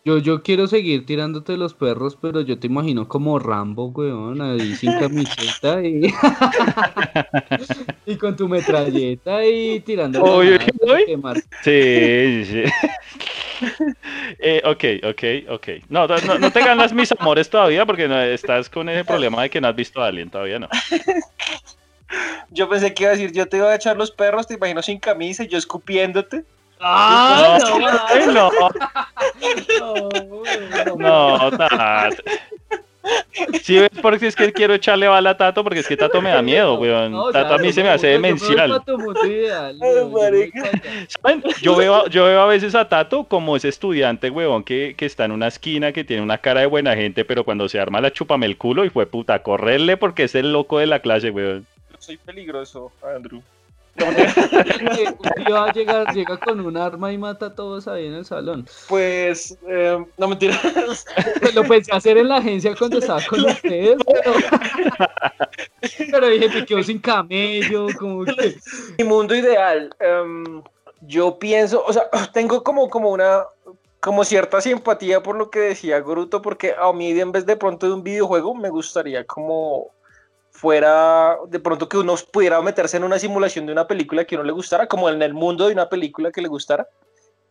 [0.06, 4.76] Yo, yo, quiero seguir tirándote los perros, pero yo te imagino como Rambo, weón, ahí
[4.76, 6.14] sin camiseta y,
[8.06, 10.22] y con tu metralleta y tirando.
[10.22, 10.60] Oye,
[11.64, 12.62] sí, sí.
[14.38, 15.68] Eh, ok, ok, ok.
[15.88, 19.50] No, no, no te ganas mis amores todavía porque no, estás con ese problema de
[19.50, 20.68] que no has visto a alguien todavía, no.
[22.50, 24.82] Yo pensé que iba a decir, yo te iba a echar los perros, te imagino
[24.82, 26.44] sin camisa y yo escupiéndote.
[26.80, 27.58] ¡Ah!
[27.60, 28.50] no, no,
[29.80, 32.22] no, weón, no, Tato.
[33.62, 36.30] Sí, ves, porque es que quiero echarle bala a Tato porque es que Tato me
[36.30, 37.12] da miedo, weón.
[37.12, 38.82] No, Tato a mí yo se me hace yo demencial.
[41.22, 41.50] weón, yo.
[41.62, 45.06] Yo veo, a- yo veo a veces a Tato como ese estudiante, huevón, que, que
[45.06, 48.00] está en una esquina, que tiene una cara de buena gente, pero cuando se arma
[48.00, 51.30] la chúpame el culo y fue puta, correrle porque es el loco de la clase,
[51.30, 51.64] huevón.
[52.00, 53.40] Soy peligroso, Andrew.
[55.74, 58.66] Llega, llega con un arma y mata a todos ahí en el salón.
[58.88, 60.60] Pues, eh, no mentiras.
[61.54, 64.34] Lo pensé hacer en la agencia cuando estaba con ustedes, pero,
[66.10, 68.56] pero dije, me quedo sin camello, como que...
[68.98, 69.94] Mi mundo ideal.
[70.00, 70.62] em,
[71.02, 73.44] yo pienso, o sea, tengo como, como una,
[74.00, 77.86] como cierta simpatía por lo que decía Gruto, porque a mí en vez de pronto
[77.86, 79.90] de un videojuego me gustaría como
[80.56, 84.38] fuera de pronto que uno pudiera meterse en una simulación de una película que a
[84.38, 86.88] uno le gustara, como en el mundo de una película que le gustara.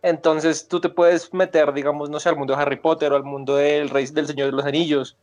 [0.01, 3.23] Entonces tú te puedes meter, digamos, no sé, al mundo de Harry Potter o al
[3.23, 5.17] mundo del Rey del Señor de los Anillos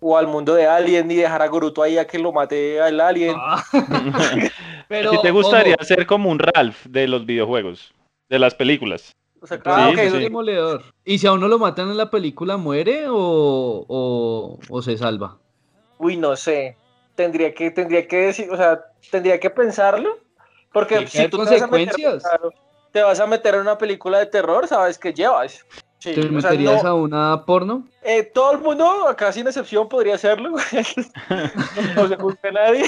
[0.00, 3.00] o al mundo de Alien y dejar a Goruto ahí a que lo mate al
[3.00, 3.36] Alien.
[3.38, 3.62] Ah.
[3.72, 7.92] ¿A ti te gustaría ojo, ser como un Ralph de los videojuegos,
[8.30, 9.12] de las películas?
[9.40, 10.18] O sea, Sí, ah, sí, es sí.
[10.18, 10.82] demoledor.
[11.04, 15.38] ¿Y si a uno lo matan en la película, muere o, o, o se salva?
[15.98, 16.76] Uy, no sé.
[17.18, 20.20] Tendría que, tendría que decir, o sea, tendría que pensarlo.
[20.72, 22.22] Porque si tú te vas, a meter, consecuencias.
[22.22, 22.54] claro,
[22.92, 25.66] te vas a meter en una película de terror, sabes que llevas.
[26.00, 27.84] Sí, ¿Te o sea, meterías no- a una porno?
[28.04, 30.50] eh, todo el mundo, acá sin excepción, podría hacerlo.
[31.96, 32.84] no se juzga a nadie.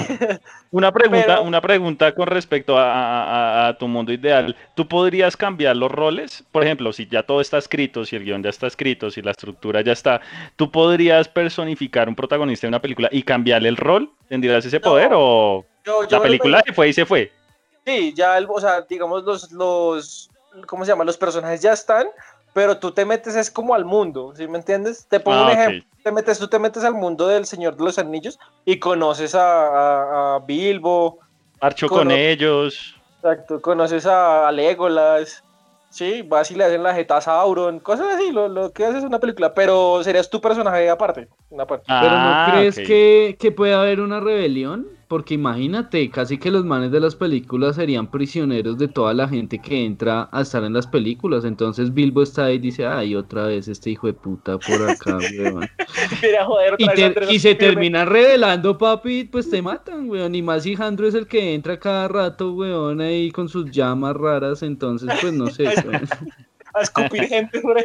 [0.71, 3.25] Una pregunta, Pero- una pregunta con respecto a, a-
[3.65, 4.55] a- a tu mundo ideal.
[4.77, 6.45] ¿Tú podrías cambiar los roles?
[6.53, 9.33] Por ejemplo, si ya todo está escrito, si el guion ya está escrito, si la
[9.33, 10.21] estructura ya está,
[10.57, 14.11] ¿tú podrías personificar un protagonista de una película y cambiarle el rol?
[14.29, 17.33] ¿Tendrías ese No, poder o Yo- yo la película se fue y se fue?
[17.85, 20.31] Sí, ya, el- o sea, digamos, los, los,
[20.67, 21.03] ¿cómo se llama?
[21.05, 22.07] Los personajes ya están,
[22.53, 25.07] pero tú te metes es como al mundo, ¿sí me entiendes?
[25.09, 25.61] Te pongo Ah, un ok.
[25.61, 29.35] ejemplo, te metes, tú te metes al mundo del Señor de los Anillos y conoces
[29.35, 31.19] a, a- a Bilbo,
[31.63, 33.01] Marcho con ellos.
[33.23, 35.45] exacto, conoces a, a Legolas,
[35.89, 38.99] sí, vas y le hacen la jeta a Sauron, cosas así, lo, lo que haces
[38.99, 41.93] es una película, pero serías tu personaje aparte, una parte.
[41.99, 44.87] ¿Pero Ah, no crees que, que puede haber una rebelión?
[45.11, 49.59] Porque imagínate, casi que los manes de las películas serían prisioneros de toda la gente
[49.59, 51.45] que entra a estar en las películas.
[51.45, 55.19] Entonces Bilbo está ahí y dice, ay, otra vez este hijo de puta por acá,
[55.37, 55.69] weón.
[56.23, 60.33] Mira, joder, Y, otra te- y se terminan revelando, papi, pues te matan, weón.
[60.37, 64.15] Y más si Jandro es el que entra cada rato, weón, ahí con sus llamas
[64.17, 64.63] raras.
[64.63, 66.09] Entonces, pues no sé, weón.
[66.73, 67.85] a escupir gente por ahí.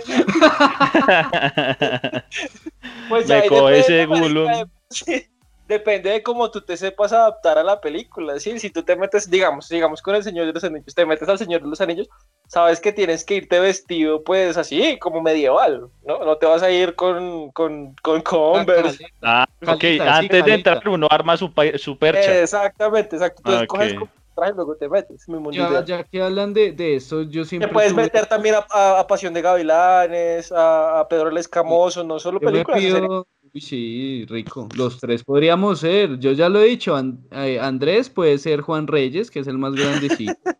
[3.09, 4.45] Pues Me coge ese gulo.
[4.45, 5.25] de- sí,
[5.67, 8.59] Depende de cómo tú te sepas adaptar a la película, ¿sí?
[8.59, 11.39] Si tú te metes, digamos, digamos con el Señor de los Anillos, te metes al
[11.39, 12.07] Señor de los Anillos,
[12.47, 16.19] sabes que tienes que irte vestido, pues, así, como medieval, ¿no?
[16.19, 19.07] No te vas a ir con, con, con Converse.
[19.23, 22.39] Ah, ok, antes de entrar uno arma su, pa- su percha.
[22.41, 23.39] Exactamente, exacto.
[23.39, 23.67] Entonces Ok.
[23.67, 25.25] coges como traje luego te metes.
[25.51, 28.65] Ya, ya que hablan de, de esto, yo siempre Te puedes tuve- meter también a,
[28.69, 32.79] a- a Pasión de Gavilanes, a, a Pedro el Escamoso, no solo Yo películas.
[32.79, 34.67] pido- Uy, sí, rico.
[34.75, 36.19] Los tres podríamos ser.
[36.19, 36.93] Yo ya lo he dicho.
[37.31, 40.33] Eh, Andrés puede ser Juan Reyes, que es el más grandecito.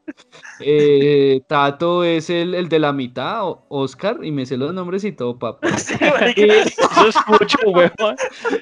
[0.62, 5.04] Eh, Tato es el, el de la mitad, o- Oscar, y me sé los nombres
[5.04, 5.68] y todo, papá.
[5.76, 5.96] Eso
[7.10, 7.92] escucho, weón.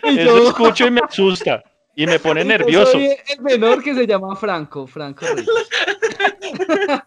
[0.04, 1.64] Y Eso yo- escucho y me asusta.
[1.96, 2.94] Y me pone nervioso.
[2.94, 5.48] soy el menor que se llama Franco, Franco Reyes.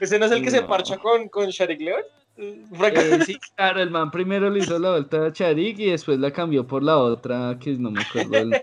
[0.00, 2.02] ¿Ese no es el que se parcha con, con Sharik León?
[2.38, 2.64] Eh,
[3.26, 6.66] sí, claro, el man primero le hizo la vuelta a Charik y después la cambió
[6.66, 8.38] por la otra, que no me acuerdo.
[8.38, 8.62] el-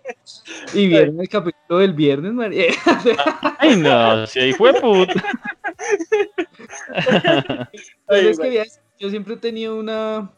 [0.74, 2.74] Y vieron el capítulo del viernes, María.
[3.60, 5.24] Ay, no, si puta.
[8.08, 10.32] Entonces, quería decir, yo siempre he tenido una,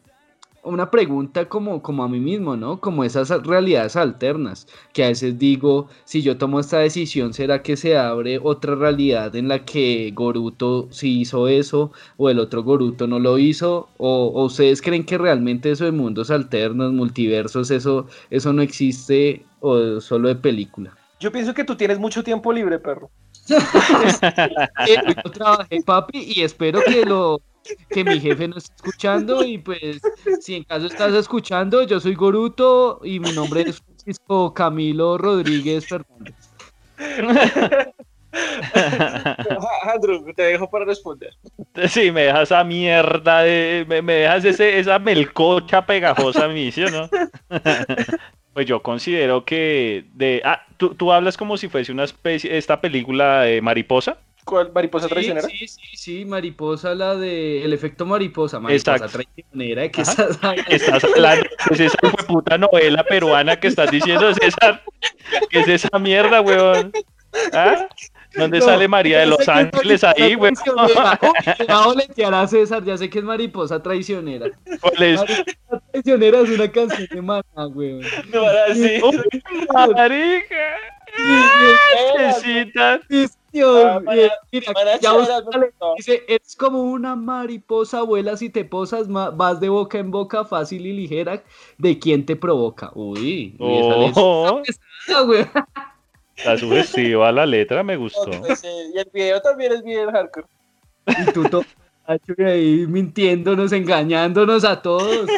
[0.62, 2.80] una pregunta como, como a mí mismo, ¿no?
[2.80, 7.76] Como esas realidades alternas, que a veces digo, si yo tomo esta decisión, ¿será que
[7.76, 13.06] se abre otra realidad en la que Goruto sí hizo eso o el otro Goruto
[13.06, 13.88] no lo hizo?
[13.96, 19.44] ¿O, o ustedes creen que realmente eso de mundos alternos, multiversos, eso, eso no existe
[19.60, 20.96] o solo de película?
[21.20, 23.10] Yo pienso que tú tienes mucho tiempo libre, perro.
[24.86, 27.40] Eh, yo trabajé, papi, y espero que lo
[27.88, 30.00] que mi jefe no esté escuchando y pues
[30.40, 35.86] si en caso estás escuchando, yo soy Goruto y mi nombre es Francisco Camilo Rodríguez
[35.86, 36.34] Fernández.
[39.82, 41.34] Andrew, te dejo para responder.
[41.88, 43.84] Sí, me dejas esa mierda de.
[43.88, 47.08] Me, me dejas ese, esa melcocha pegajosa a mí, ¿sí o no?
[48.52, 50.42] Pues yo considero que de.
[50.44, 52.58] Ah, ¿tú, tú hablas como si fuese una especie.
[52.58, 54.18] Esta película de mariposa.
[54.50, 55.48] ¿Cuál mariposa Sí, traicionera?
[55.48, 59.18] sí, sí, sí, mariposa, la de el efecto mariposa, mariposa Exacto.
[59.18, 60.10] traicionera, ¿de qué Ajá.
[60.10, 60.70] estás hablando?
[60.70, 61.46] Estás hablando.
[61.68, 64.82] ¿Qué es esa puta novela peruana que estás diciendo, César?
[65.50, 66.90] ¿Qué es esa mierda, weón?
[67.52, 67.86] ¿Ah?
[68.34, 72.84] ¿Dónde No, sale María de los que Ángeles ahí, me va a boletear a César,
[72.84, 74.50] ya sé que es mariposa traicionera.
[74.80, 75.20] ¿Cuál es?
[75.20, 78.00] Mariposa traicionera es una canción de weón.
[78.32, 79.00] No, ahora sí.
[79.00, 80.76] Uy, marica.
[82.18, 83.00] Necesitas.
[83.52, 85.12] Dios, Ah, para- mira, ya
[85.96, 90.86] dice, es como una mariposa, vuelas y te posas, vas de boca en boca, fácil
[90.86, 91.42] y ligera,
[91.78, 92.90] ¿de quién te provoca?
[92.94, 94.62] Uy, uy, esa letra Oh,
[96.36, 98.30] está sugestiva la letra, me gustó.
[98.54, 100.46] Sí, Y el video también es bien hardcore.
[101.06, 101.64] Y tú todo
[102.44, 105.28] ahí mintiéndonos, engañándonos a todos.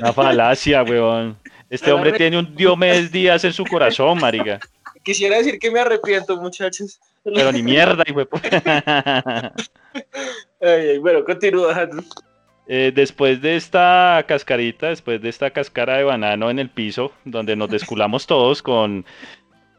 [0.00, 1.36] Una falacia, weón.
[1.68, 4.60] Este hombre tiene un Diomedes Díaz en su corazón, marica.
[5.02, 7.00] Quisiera decir que me arrepiento, muchachos.
[7.24, 8.28] Pero ni mierda, hijo
[11.00, 11.88] bueno, continúa.
[12.66, 17.56] Eh, después de esta cascarita, después de esta cascara de banano en el piso, donde
[17.56, 19.04] nos desculamos todos con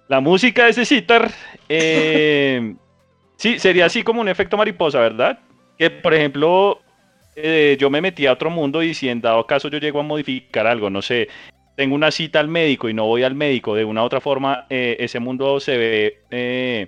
[0.07, 1.31] la música de ese sitar,
[1.69, 2.75] eh,
[3.37, 5.39] sí, sería así como un efecto mariposa, ¿verdad?
[5.77, 6.81] Que, por ejemplo,
[7.35, 10.03] eh, yo me metí a otro mundo y si en dado caso yo llego a
[10.03, 11.29] modificar algo, no sé,
[11.75, 14.65] tengo una cita al médico y no voy al médico de una u otra forma,
[14.69, 16.87] eh, ese mundo se ve, eh,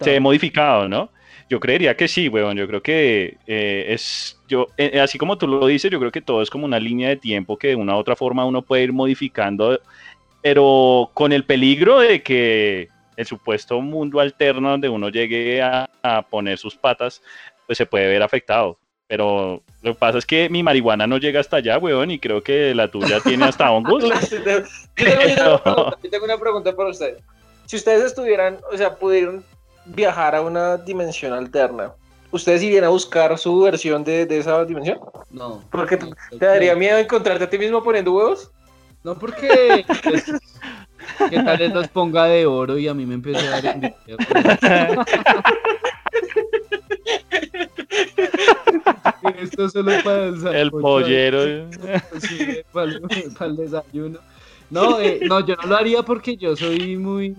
[0.00, 1.10] se ve modificado, ¿no?
[1.50, 2.56] Yo creería que sí, weón.
[2.56, 6.20] Yo creo que eh, es, yo, eh, así como tú lo dices, yo creo que
[6.22, 8.84] todo es como una línea de tiempo que de una u otra forma uno puede
[8.84, 9.80] ir modificando,
[10.42, 16.22] pero con el peligro de que el supuesto mundo alterno donde uno llegue a, a
[16.22, 17.20] poner sus patas,
[17.66, 18.78] pues se puede ver afectado.
[19.10, 22.44] Pero lo que pasa es que mi marihuana no llega hasta allá, weón, y creo
[22.44, 24.04] que la tuya tiene hasta hongos.
[24.04, 24.60] Yo tengo,
[24.96, 27.20] yo tengo una pregunta, yo tengo una pregunta para ustedes.
[27.66, 29.42] Si ustedes estuvieran, o sea, pudieran
[29.84, 31.92] viajar a una dimensión alterna,
[32.30, 35.00] ¿ustedes irían a buscar su versión de, de esa dimensión?
[35.32, 35.64] No.
[35.72, 36.06] Porque te,
[36.38, 38.52] te daría miedo encontrarte a ti mismo poniendo huevos.
[39.02, 39.84] No, porque.
[40.04, 40.32] pues,
[41.30, 43.96] ¿Qué tal los ponga de oro y a mí me empiece a dar envidia?
[49.38, 51.70] Esto solo para el, El pollero.
[52.20, 53.00] sí, para, el,
[53.36, 54.20] para el desayuno.
[54.68, 57.34] No, eh, no, yo no lo haría porque yo soy muy,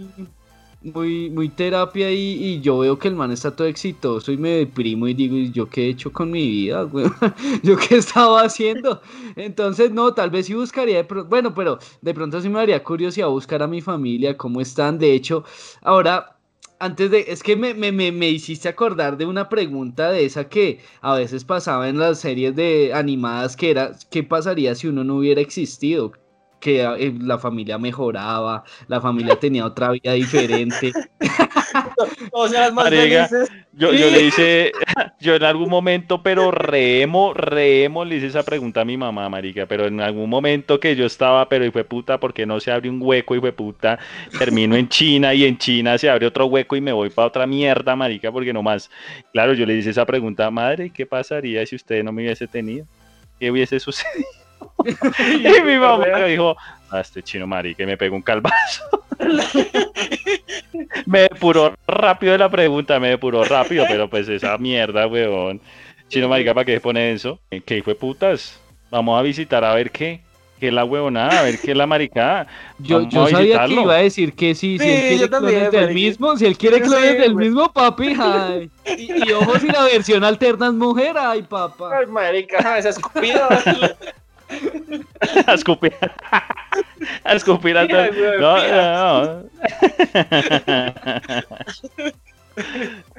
[0.81, 2.17] muy, muy terapia y,
[2.55, 5.51] y yo veo que el man está todo exitoso y me deprimo y digo, ¿y
[5.51, 6.89] yo qué he hecho con mi vida?
[7.63, 9.01] ¿Yo qué estaba haciendo?
[9.35, 13.61] Entonces, no, tal vez sí buscaría, bueno, pero de pronto sí me daría curiosidad buscar
[13.63, 14.97] a mi familia, cómo están.
[14.97, 15.43] De hecho,
[15.81, 16.37] ahora,
[16.81, 20.49] antes de, es que me, me, me, me hiciste acordar de una pregunta de esa
[20.49, 25.03] que a veces pasaba en las series de animadas, que era, ¿qué pasaría si uno
[25.03, 26.11] no hubiera existido?
[26.61, 30.93] Que eh, la familia mejoraba, la familia tenía otra vida diferente.
[32.33, 33.27] O sea, las más Marica.
[33.27, 33.49] felices.
[33.73, 34.71] Yo, yo le hice,
[35.19, 39.65] yo en algún momento, pero remo, remo, le hice esa pregunta a mi mamá, marica,
[39.65, 42.89] pero en algún momento que yo estaba, pero hijo de puta, porque no se abre
[42.89, 43.99] un hueco, hijo de puta,
[44.37, 47.47] termino en China y en China se abre otro hueco y me voy para otra
[47.47, 48.89] mierda, marica, porque nomás,
[49.31, 52.85] claro, yo le hice esa pregunta, madre, ¿qué pasaría si usted no me hubiese tenido?
[53.39, 54.40] ¿Qué hubiese sucedido?
[54.85, 56.55] y mi mamá me dijo,
[56.89, 58.83] ah, este chino marica, y me pegó un calvazo.
[61.05, 65.61] me depuró rápido de la pregunta, me depuró rápido, pero pues esa mierda, weón.
[66.07, 67.39] Chino marica, ¿para qué se pone eso?
[67.65, 68.59] ¿Qué hijo de putas?
[68.89, 70.21] Vamos a visitar a ver qué.
[70.61, 71.39] ¿Qué es la huevonada?
[71.39, 72.45] A ver qué es la maricada.
[72.77, 75.93] Yo, a sabía que iba a decir que sí, si Sí, él quiere clones del
[75.95, 78.69] mismo, si él quiere clones del mismo, papi, ay.
[78.95, 81.97] Y, y ojo si la versión alterna es mujer, ay, papá.
[81.97, 83.49] Ay, marica, esa escupida.
[85.47, 85.93] A escupir.
[87.23, 89.43] A escupir a todo- No, no, no.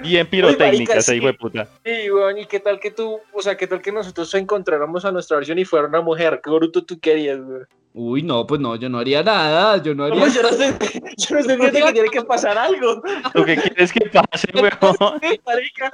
[0.03, 1.18] Bien pirotécnica ese sí.
[1.18, 1.68] hijo de puta.
[1.85, 5.12] Sí, weón, ¿y qué tal que tú, o sea, qué tal que nosotros encontráramos a
[5.12, 6.40] nuestra versión y fuera una mujer?
[6.42, 7.66] ¿Qué bruto tú querías, weón?
[7.95, 10.49] Uy, no, pues no, yo no haría nada, yo no No, haría pues yo no
[10.49, 10.75] sé,
[11.18, 13.03] yo no sé que tiene que pasar algo.
[13.35, 15.21] ¿Tú qué quieres que pase, weón?
[15.21, 15.92] Sí, marica.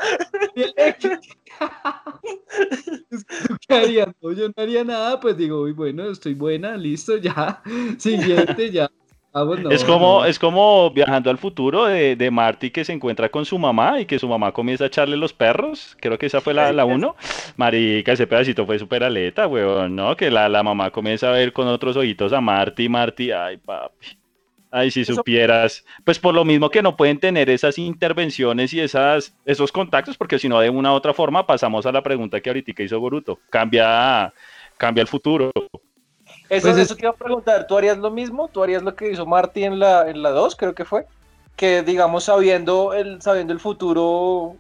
[3.49, 4.09] ¿Tú qué harías?
[4.21, 7.63] No, yo no haría nada, pues digo, uy, bueno, estoy buena, listo, ya.
[7.99, 8.89] Siguiente, ya.
[9.45, 13.45] No, es como, es como viajando al futuro de, de Marty que se encuentra con
[13.45, 15.97] su mamá y que su mamá comienza a echarle los perros.
[16.01, 17.17] Creo que esa fue la, la uno.
[17.57, 20.17] Marica, ese pedacito fue súper aleta, weón, ¿no?
[20.17, 24.07] Que la, la mamá comienza a ver con otros ojitos a Marty, Marty, ay, papi.
[24.71, 25.85] Ay, si Eso- supieras.
[26.05, 30.39] Pues por lo mismo que no pueden tener esas intervenciones y esas, esos contactos, porque
[30.39, 33.39] si no, de una u otra forma pasamos a la pregunta que ahorita hizo Boruto.
[33.49, 34.33] Cambia,
[34.77, 35.51] cambia el futuro.
[36.49, 38.49] Eso, Pues es- eso te iba a preguntar, ¿tú harías lo mismo?
[38.49, 41.05] ¿Tú harías lo que hizo Marty en la, en la 2, creo que fue?
[41.57, 44.55] Que, digamos, sabiendo el, sabiendo el futuro,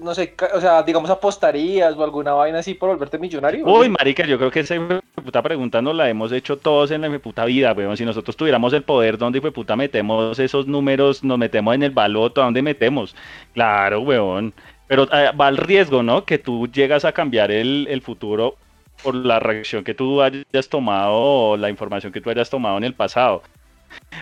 [0.00, 3.66] no sé, o sea, digamos, apostarías o alguna vaina así por volverte millonario.
[3.66, 4.74] Uy, marica, yo creo que esa
[5.14, 7.96] puta pregunta nos la hemos hecho todos en la puta vida, weón.
[7.96, 11.22] Si nosotros tuviéramos el poder, ¿dónde puta metemos esos números?
[11.22, 13.14] Nos metemos en el baloto, ¿a dónde metemos?
[13.54, 14.54] Claro, weón.
[14.86, 16.24] Pero eh, va al riesgo, ¿no?
[16.24, 18.56] Que tú llegas a cambiar el, el futuro
[19.02, 22.84] por la reacción que tú hayas tomado o la información que tú hayas tomado en
[22.84, 23.42] el pasado.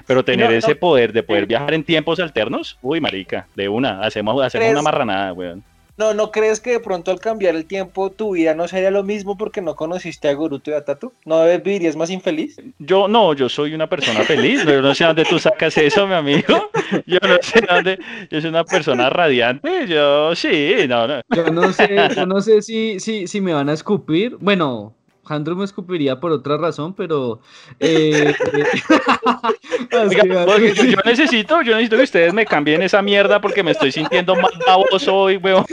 [0.07, 4.01] Pero tener no- ese poder de poder viajar en tiempos alternos, uy, marica, de una,
[4.01, 5.65] hacemos, hacemos una marranada, weón.
[5.97, 9.03] No, ¿no crees que de pronto al cambiar el tiempo tu vida no sería lo
[9.03, 11.13] mismo porque no conociste a Goruto y a Tatu?
[11.25, 12.57] ¿No vivirías más infeliz?
[12.79, 14.65] Yo no, yo soy una persona feliz.
[14.65, 16.71] Yo no sé dónde tú sacas eso, mi amigo.
[17.07, 17.99] Yo no sé dónde.
[18.31, 19.87] Yo soy una persona radiante.
[19.87, 21.21] Yo sí, no, no.
[21.35, 24.37] Yo no sé, yo no sé si, si, si me van a escupir.
[24.39, 24.96] Bueno,
[25.27, 27.41] Jandro me escupiría por otra razón, pero...
[27.81, 28.35] eh,
[29.93, 30.91] Oiga, porque así.
[30.93, 34.53] yo necesito, yo necesito que ustedes me cambien esa mierda porque me estoy sintiendo más
[34.67, 35.67] baboso hoy, weón.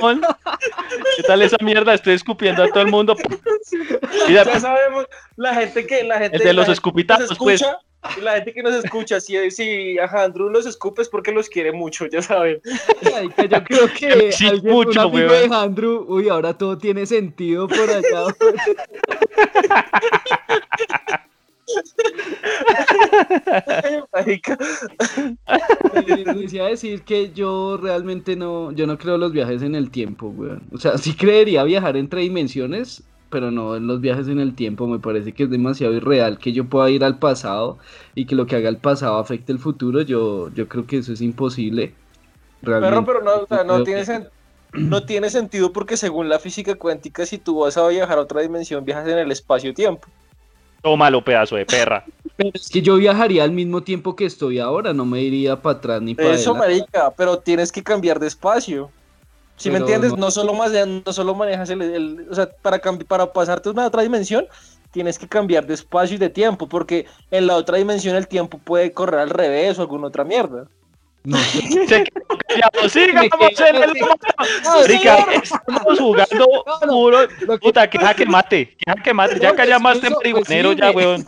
[1.17, 1.93] ¿Qué tal esa mierda?
[1.93, 3.15] Estoy escupiendo a todo el mundo.
[4.27, 7.29] Mira, Ya sabemos, la gente que la gente El de los la gente que nos
[7.29, 7.63] escupitazos, pues.
[8.17, 11.49] Y la gente que nos escucha, si, si a Andrew los escupe es porque los
[11.49, 12.61] quiere mucho, ya saben.
[13.49, 15.49] Yo creo que Sí, alguien, mucho, un amigo weón.
[15.49, 18.25] de Andrew, uy, ahora todo tiene sentido por allá.
[26.05, 30.27] Les decía decir que yo realmente no, yo no creo los viajes en el tiempo,
[30.27, 30.63] weón.
[30.71, 33.03] O sea, sí creería viajar entre dimensiones,
[33.34, 34.88] pero no en los viajes en el tiempo.
[34.88, 37.79] Me parece que es demasiado irreal que yo pueda ir al pasado
[38.15, 40.01] y que lo que haga el pasado afecte el futuro.
[40.03, 41.95] Yo, yo creo que eso es imposible.
[42.61, 42.84] Realmente.
[42.84, 44.29] Perro, pero no, o sea, no tiene, sen-
[44.86, 48.41] no tiene sentido porque según la física cuántica, si tú vas a viajar a otra
[48.41, 50.07] dimensión, viajas en el espacio-tiempo.
[50.81, 52.05] tómalo, pedazo de perra.
[52.36, 55.77] Pero es que yo viajaría al mismo tiempo que estoy ahora, no me iría para
[55.77, 56.67] atrás ni para Eso, adelante.
[56.71, 58.95] marica, pero tienes que cambiar de espacio.
[59.64, 62.82] Si me entiendes, no- no, solo más no solo manejas el, el- o sea, para
[62.82, 64.45] cambi- para pasarte a una otra dimensión,
[64.91, 68.57] tienes que cambiar de espacio y de tiempo, porque en la otra dimensión el tiempo
[68.57, 70.68] puede correr al revés o alguna otra mierda.
[71.26, 71.38] No.
[71.38, 72.91] Sigamos
[73.55, 73.93] quedé en el.
[74.66, 76.93] Marica, estamos jugando No, no.
[76.93, 77.18] puro.
[77.47, 78.76] Lo que Puta, que jaque mate.
[78.78, 79.39] Que jaque mate.
[79.39, 81.26] Ya No, que llamaste eso, pues, marihuanero, sí, ya, weón.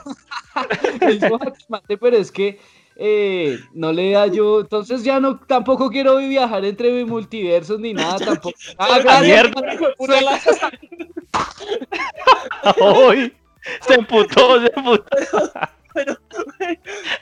[1.99, 2.59] Pero es que
[2.97, 8.17] eh, no le da yo, entonces ya no, tampoco quiero viajar entre multiversos ni nada
[8.19, 8.57] tampoco.
[8.77, 9.21] Ah,
[12.79, 13.33] Hoy
[13.81, 15.05] se emputó, se emputó.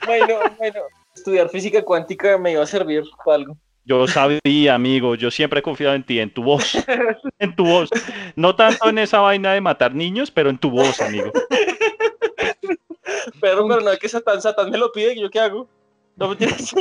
[0.05, 0.80] bueno, bueno,
[1.15, 3.57] estudiar física cuántica me iba a servir para algo.
[3.86, 6.78] Yo sabía, amigo, yo siempre he confiado en ti, en tu voz,
[7.39, 7.89] en tu voz.
[8.36, 11.34] No tanto en esa vaina de matar niños, pero en tu voz, amigo.
[13.41, 15.68] Pero, pero no es que Satán, Satán me lo pide, ¿yo qué hago?
[16.16, 16.74] No me tienes.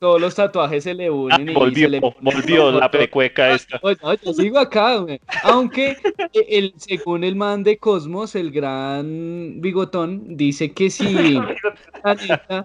[0.00, 3.00] Todos los tatuajes se le Ah, unen y volvió, se le ponen volvió la fotos.
[3.00, 3.78] pecueca esta.
[3.82, 5.20] Oye, no, yo sigo acá, güey.
[5.44, 5.90] Aunque
[6.32, 11.38] eh, el, según el man de Cosmos, el gran bigotón, dice que si
[12.02, 12.64] planeta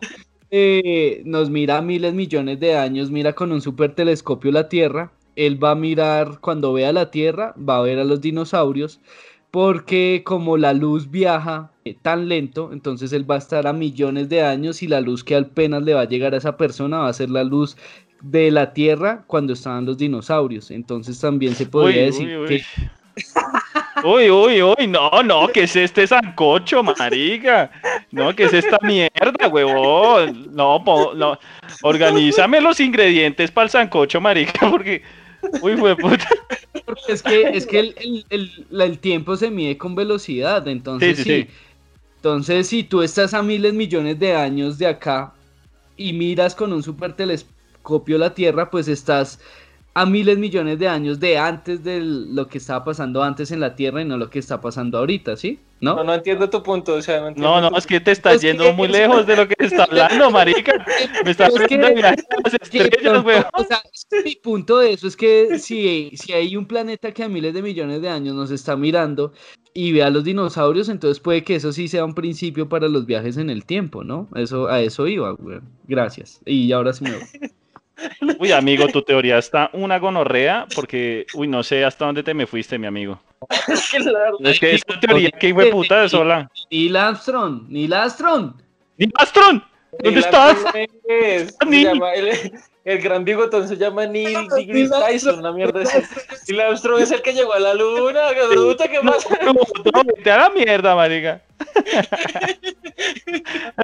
[0.49, 5.11] eh, nos mira a miles millones de años, mira con un super telescopio la Tierra,
[5.35, 8.99] él va a mirar, cuando vea la Tierra, va a ver a los dinosaurios,
[9.53, 14.27] porque como la luz viaja eh, tan lento, entonces él va a estar a millones
[14.27, 17.07] de años y la luz que apenas le va a llegar a esa persona va
[17.07, 17.77] a ser la luz
[18.23, 20.71] de la Tierra cuando estaban los dinosaurios.
[20.71, 22.47] Entonces también se podría Uy, decir uy, uy.
[22.47, 22.63] que
[24.03, 27.69] Uy, uy, uy, no, no, que es este sancocho, marica.
[28.11, 30.47] No, que es esta mierda, huevón.
[30.51, 30.83] No,
[31.15, 31.37] no.
[31.83, 35.03] Organízame los ingredientes para el sancocho, marica, porque.
[35.61, 36.27] Uy, fue puta.
[36.85, 41.17] porque es que, es que el, el- el- el tiempo se mide con velocidad, entonces
[41.17, 41.49] Sí, sí, sí, sí.
[42.17, 45.33] Entonces, si tú estás a miles millones de años de acá
[45.97, 49.39] y miras con un super telescopio la Tierra, pues estás
[49.93, 53.75] a miles millones de años de antes de lo que estaba pasando antes en la
[53.75, 55.59] Tierra y no lo que está pasando ahorita, ¿sí?
[55.83, 55.95] ¿No?
[55.97, 58.39] No, no entiendo tu punto, o sea, no entiendo No, no, es que te estás
[58.39, 60.85] que yendo muy lejos de lo que está hablando, marica.
[61.25, 63.81] Me estás Es que- las estrellas, o sea,
[64.23, 67.61] mi punto de eso es que si, si hay un planeta que a miles de
[67.61, 69.33] millones de años nos está mirando
[69.73, 73.05] y ve a los dinosaurios, entonces puede que eso sí sea un principio para los
[73.05, 74.29] viajes en el tiempo, ¿no?
[74.35, 75.59] Eso, a eso iba, güey.
[75.85, 76.39] Gracias.
[76.45, 77.21] Y ahora sí me voy.
[78.39, 82.47] Uy, amigo, tu teoría está una gonorrea porque, uy, no sé hasta dónde te me
[82.47, 83.19] fuiste, mi amigo.
[83.91, 84.37] Claro.
[84.41, 86.49] Es que esta teoría que hijo de puta de sola.
[86.71, 88.53] Neil Armstrong, Neil Armstrong.
[88.97, 89.61] ¿Dónde
[89.99, 90.57] Neil estás?
[90.65, 91.83] Armstrong es- se Neil.
[91.87, 92.51] llama- el,
[92.85, 95.81] el gran bigotón se llama Neil Neil deGrasse Tyson, una mierda.
[96.47, 99.37] Neil Armstrong es el que llegó a la luna, qué bruta, ¿qué pasa?
[99.43, 101.41] No, no, vete a la mierda, marica.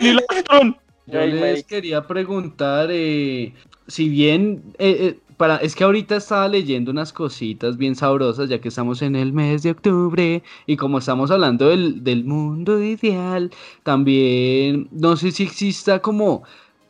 [0.01, 0.77] Ni Astron.
[1.11, 3.53] Yo les quería preguntar, eh,
[3.87, 8.59] si bien, eh, eh, para, es que ahorita estaba leyendo unas cositas bien sabrosas, ya
[8.61, 13.51] que estamos en el mes de octubre, y como estamos hablando del, del mundo ideal,
[13.83, 16.43] también, no sé si exista como,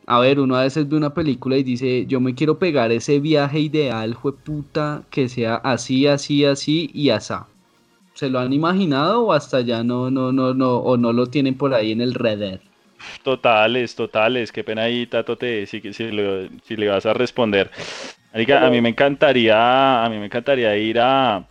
[0.06, 3.20] a ver, uno a veces ve una película y dice, yo me quiero pegar ese
[3.20, 7.48] viaje ideal, puta, que sea así, así, así y asá.
[8.14, 11.56] ¿Se lo han imaginado o hasta ya no, no, no, no, o no lo tienen
[11.56, 12.69] por ahí en el redder?
[13.22, 14.52] Totales, totales.
[14.52, 17.70] Qué pena ahí, Tato, te, si, si, si le vas a responder.
[18.32, 21.44] A mí me encantaría, a mí me encantaría ir a,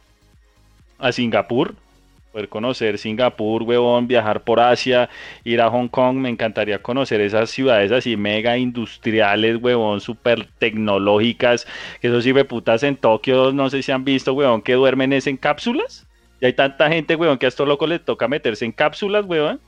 [0.97, 1.75] a Singapur,
[2.31, 5.09] poder conocer Singapur, huevón, viajar por Asia,
[5.43, 11.67] ir a Hong Kong, me encantaría conocer esas ciudades así mega industriales, huevón, súper tecnológicas,
[11.99, 15.35] que esos putas en Tokio, no sé si han visto, huevón, que duermen es en
[15.35, 16.05] cápsulas.
[16.41, 19.59] Y hay tanta gente, weón, que a estos locos les toca meterse en cápsulas, weón.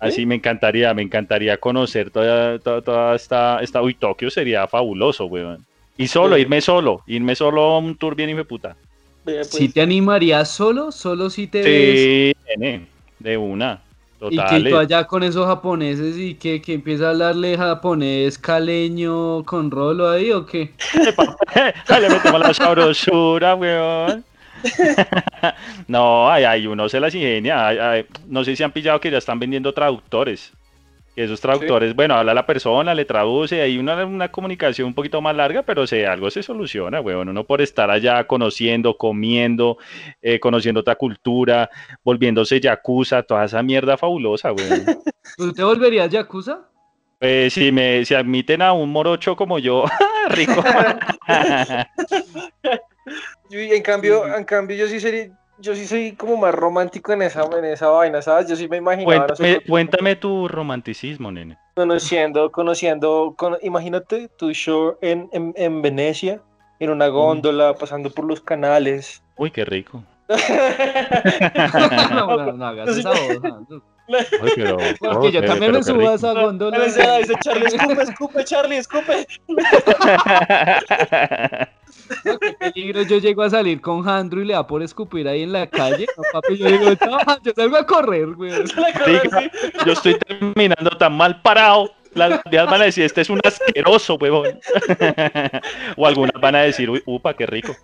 [0.00, 3.82] Así me encantaría, me encantaría conocer toda, toda, toda esta, esta.
[3.82, 5.64] Uy, Tokio sería fabuloso, weón.
[5.96, 6.42] Y solo, Sí.
[6.42, 8.76] irme solo, irme solo a un tour bien hijo de puta.
[9.24, 10.92] Vea, pues, ¿Sí te animarías solo?
[10.92, 11.98] ¿Solo si te ves?
[11.98, 12.86] Sí, nene,
[13.18, 13.82] de una.
[14.20, 14.68] Y que Total.
[14.68, 20.08] tú allá con esos japoneses y que, que empieza a hablarle japonés caleño con rolo
[20.10, 20.72] ahí o qué?
[22.00, 24.24] Le metemos la sabrosura, weón.
[25.88, 28.04] no, ay, ay, uno se las ingenia.
[28.26, 30.52] no sé si han pillado que ya están vendiendo traductores.
[31.18, 35.34] Esos traductores, bueno, habla la persona, le traduce, hay una, una comunicación un poquito más
[35.34, 37.28] larga, pero se, algo se soluciona, weón.
[37.28, 39.78] Uno por estar allá conociendo, comiendo,
[40.22, 41.70] eh, conociendo otra cultura,
[42.04, 44.84] volviéndose yakuza, toda esa mierda fabulosa, weón.
[45.36, 46.68] ¿Tú te volverías yakuza?
[47.18, 49.84] Pues si me si admiten a un morocho como yo,
[50.30, 50.62] rico.
[53.50, 57.22] Yo, en cambio, en cambio yo sí sería, yo sí soy como más romántico en
[57.22, 58.46] esa, en esa vaina, ¿sabes?
[58.46, 61.56] Yo sí me imaginaba, no sé, Cuéntame, tu romanticismo, nene.
[61.74, 66.42] conociendo, conociendo, con- imagínate tu show en, en, en Venecia,
[66.78, 69.22] en una góndola, pasando por los canales.
[69.38, 70.04] Uy, qué rico.
[72.10, 73.82] no, no, no no.
[74.54, 76.84] Pero, Porque yo pero- también me subo a esa góndola.
[76.84, 79.26] Dice, Charlie, escupe, escupe, Charlie, escupe.
[82.24, 85.42] No, qué peligro, yo llego a salir con Jandro y le da por escupir ahí
[85.42, 86.06] en la calle.
[86.16, 88.52] No, papi, yo digo, no, yo salgo a correr, güey.
[89.06, 89.50] Diga,
[89.84, 91.92] yo estoy terminando tan mal parado.
[92.14, 94.58] Las días van a decir, este es un asqueroso, huevón.
[95.96, 97.76] o algunas van a decir, uy, upa, qué rico.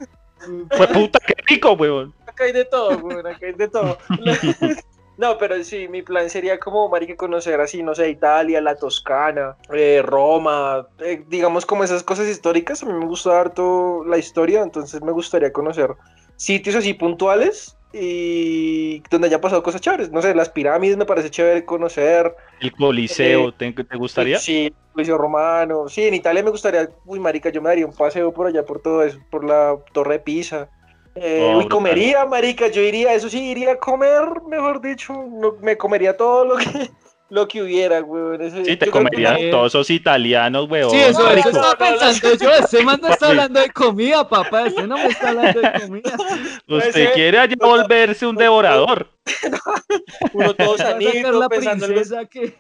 [0.77, 2.15] Pues puta, qué rico, huevón.
[2.27, 3.99] Acá hay de todo, güey, acá hay de todo.
[5.17, 9.57] No, pero sí, mi plan sería como, marica, conocer así, no sé, Italia, la Toscana,
[9.73, 12.83] eh, Roma, eh, digamos como esas cosas históricas.
[12.83, 15.91] A mí me gusta harto la historia, entonces me gustaría conocer
[16.37, 20.11] sitios así puntuales y donde haya pasado cosas chéveres.
[20.11, 22.35] No sé, las pirámides me parece chévere conocer.
[22.61, 24.39] El coliseo, ¿te, te gustaría?
[24.39, 25.89] Sí, el Coliseo Romano.
[25.89, 28.81] Sí, en Italia me gustaría, uy, marica, yo me daría un paseo por allá, por
[28.81, 30.69] todo eso, por la Torre de Pisa.
[31.17, 35.57] Eh, Oh, uy, comería, marica, yo iría, eso sí, iría a comer, mejor dicho, no-
[35.63, 36.65] me comería todo lo que,
[37.31, 38.03] lo que hubiera.
[38.41, 40.91] Ese- Sí, te comerían que- todos esos italianos, huevón.
[40.91, 42.51] Sí, eso, eso estaba pensando yo.
[42.51, 44.67] Ese man no está hablando de comida, papá.
[44.67, 46.13] Ese no me está hablando de comida.
[46.69, 49.09] Usted Ese- quiere allá volverse un devorador.
[50.35, 52.53] uno todo sanito, la pensando en los, que...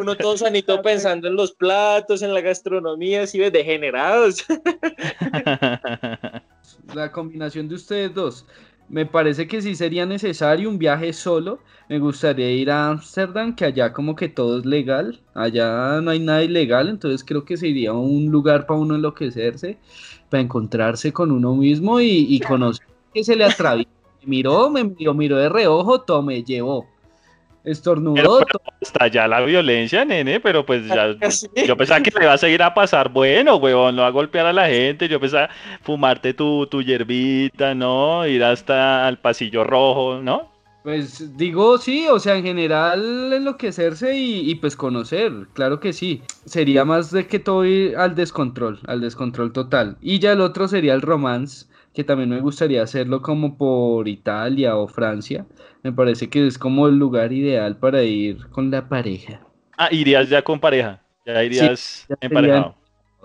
[0.00, 4.44] uno todo sanito pensando en los platos, en la gastronomía, así de degenerados.
[6.94, 8.46] La combinación de ustedes dos.
[8.88, 11.58] Me parece que sí sería necesario un viaje solo.
[11.90, 15.20] Me gustaría ir a Ámsterdam, que allá como que todo es legal.
[15.34, 19.78] Allá no hay nada ilegal, entonces creo que sería un lugar para uno enloquecerse,
[20.30, 23.90] para encontrarse con uno mismo y, conocer que se le atraviesa.
[24.22, 26.86] Me miró, me miró, miró de reojo, todo me llevó.
[27.70, 31.14] Estornudó, Pero, to- Hasta allá la violencia, nene, pero pues ya.
[31.66, 34.52] Yo pensaba que le vas a ir a pasar bueno, huevón, no a golpear a
[34.52, 35.08] la gente.
[35.08, 35.48] Yo pensaba
[35.82, 38.26] fumarte tu, tu hierbita, ¿no?
[38.26, 40.48] Ir hasta al pasillo rojo, ¿no?
[40.82, 46.22] Pues digo sí, o sea, en general enloquecerse y, y, pues conocer, claro que sí.
[46.46, 49.98] Sería más de que todo ir al descontrol, al descontrol total.
[50.00, 54.76] Y ya el otro sería el romance, que también me gustaría hacerlo como por Italia
[54.76, 55.46] o Francia.
[55.82, 59.40] Me parece que es como el lugar ideal para ir con la pareja.
[59.76, 61.00] Ah, irías ya con pareja.
[61.24, 62.74] Ya irías ya emparejado.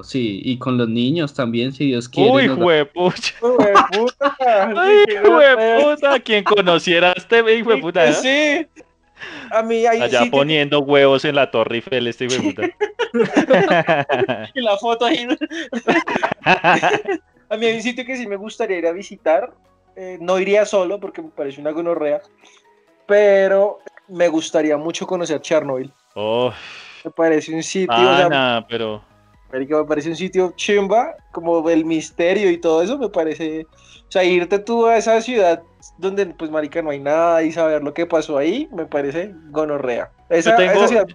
[0.02, 2.32] Sí, y con los niños también, si Dios quiere.
[2.32, 3.36] Uy, juepucha.
[3.42, 4.36] Uy, puta.
[4.76, 6.20] Ay, jueputa.
[6.20, 8.10] Quien conociera a este hijo de puta.
[8.10, 8.14] ¿eh?
[8.14, 8.68] Sí.
[9.52, 12.64] A mí hay Allá poniendo huevos en la Torre Eiffel, este puta.
[14.54, 15.28] y la foto ahí.
[17.50, 19.54] A mí hay un sitio que sí me gustaría ir a visitar.
[19.96, 22.22] Eh, no iría solo porque me parece una gonorrea.
[23.06, 25.92] Pero me gustaría mucho conocer Chernobyl.
[26.16, 26.52] oh,
[27.04, 29.04] Me parece un sitio, o sea, pero.
[29.52, 33.66] me parece un sitio chimba, como el misterio y todo eso, me parece.
[34.08, 35.64] O sea, irte tú a esa ciudad
[35.98, 40.12] donde, pues, marica, no hay nada y saber lo que pasó ahí, me parece gonorrea.
[40.30, 41.08] Esa, Yo tengo, esa ciudad,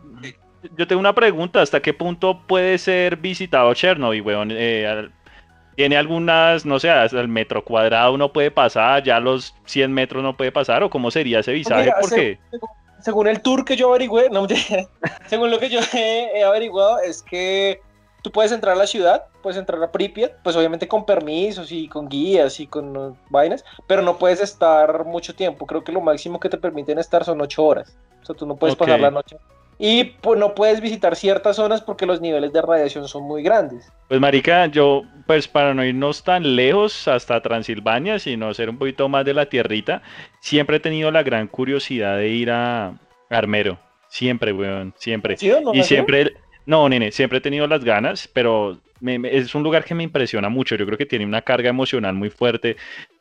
[0.77, 4.51] yo tengo una pregunta, ¿hasta qué punto puede ser visitado Chernobyl, weón?
[4.51, 5.09] Eh,
[5.79, 10.25] ¿Tiene algunas, no sé, hasta el metro cuadrado uno puede pasar, ya los 100 metros
[10.25, 11.83] no puede pasar, o cómo sería ese visaje?
[11.83, 12.41] Mira, Porque,
[12.99, 14.49] según el tour que yo averigüé, no,
[15.27, 17.81] según lo que yo he, he averiguado, es que
[18.23, 21.87] tú puedes entrar a la ciudad, puedes entrar a Pripyat, pues obviamente con permisos y
[21.87, 25.65] con guías y con uh, vainas, pero no puedes estar mucho tiempo.
[25.65, 27.97] Creo que lo máximo que te permiten estar son ocho horas.
[28.21, 29.37] O sea, tú no puedes pasar la noche.
[29.79, 33.91] Y pues no puedes visitar ciertas zonas porque los niveles de radiación son muy grandes.
[34.09, 39.09] Pues marica, yo, pues para no irnos tan lejos hasta Transilvania, sino ser un poquito
[39.09, 40.03] más de la tierrita,
[40.41, 42.99] siempre he tenido la gran curiosidad de ir a
[43.31, 43.79] Armero.
[44.09, 45.37] Siempre, weón, siempre.
[45.37, 46.33] ¿Sí o no, y siempre,
[46.67, 50.03] no, nene, siempre he tenido las ganas, pero me- me- es un lugar que me
[50.03, 50.75] impresiona mucho.
[50.77, 52.77] Yo creo que tiene una carga emocional muy fuerte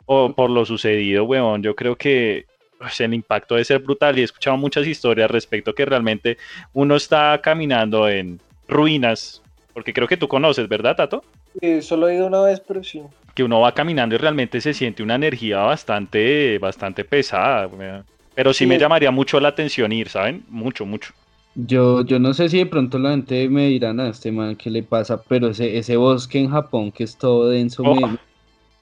[0.05, 1.61] o, por lo sucedido, weón.
[1.61, 2.45] Yo creo que
[2.77, 6.37] pues, el impacto debe ser brutal y he escuchado muchas historias respecto que realmente
[6.73, 9.41] uno está caminando en ruinas,
[9.73, 11.23] porque creo que tú conoces, ¿verdad, Tato?
[11.61, 13.01] Eh, solo he ido una vez, pero sí.
[13.33, 17.67] que uno va caminando y realmente se siente una energía bastante, bastante pesada.
[17.67, 18.03] weón.
[18.35, 20.43] Pero sí, Sí, me llamaría mucho la atención ir, ¿saben?
[20.49, 21.13] Mucho, mucho.
[21.55, 24.69] Yo, yo no sé si de pronto la gente me dirán a este man qué
[24.69, 27.95] le pasa, pero ese, ese bosque en Japón que es todo denso Oh.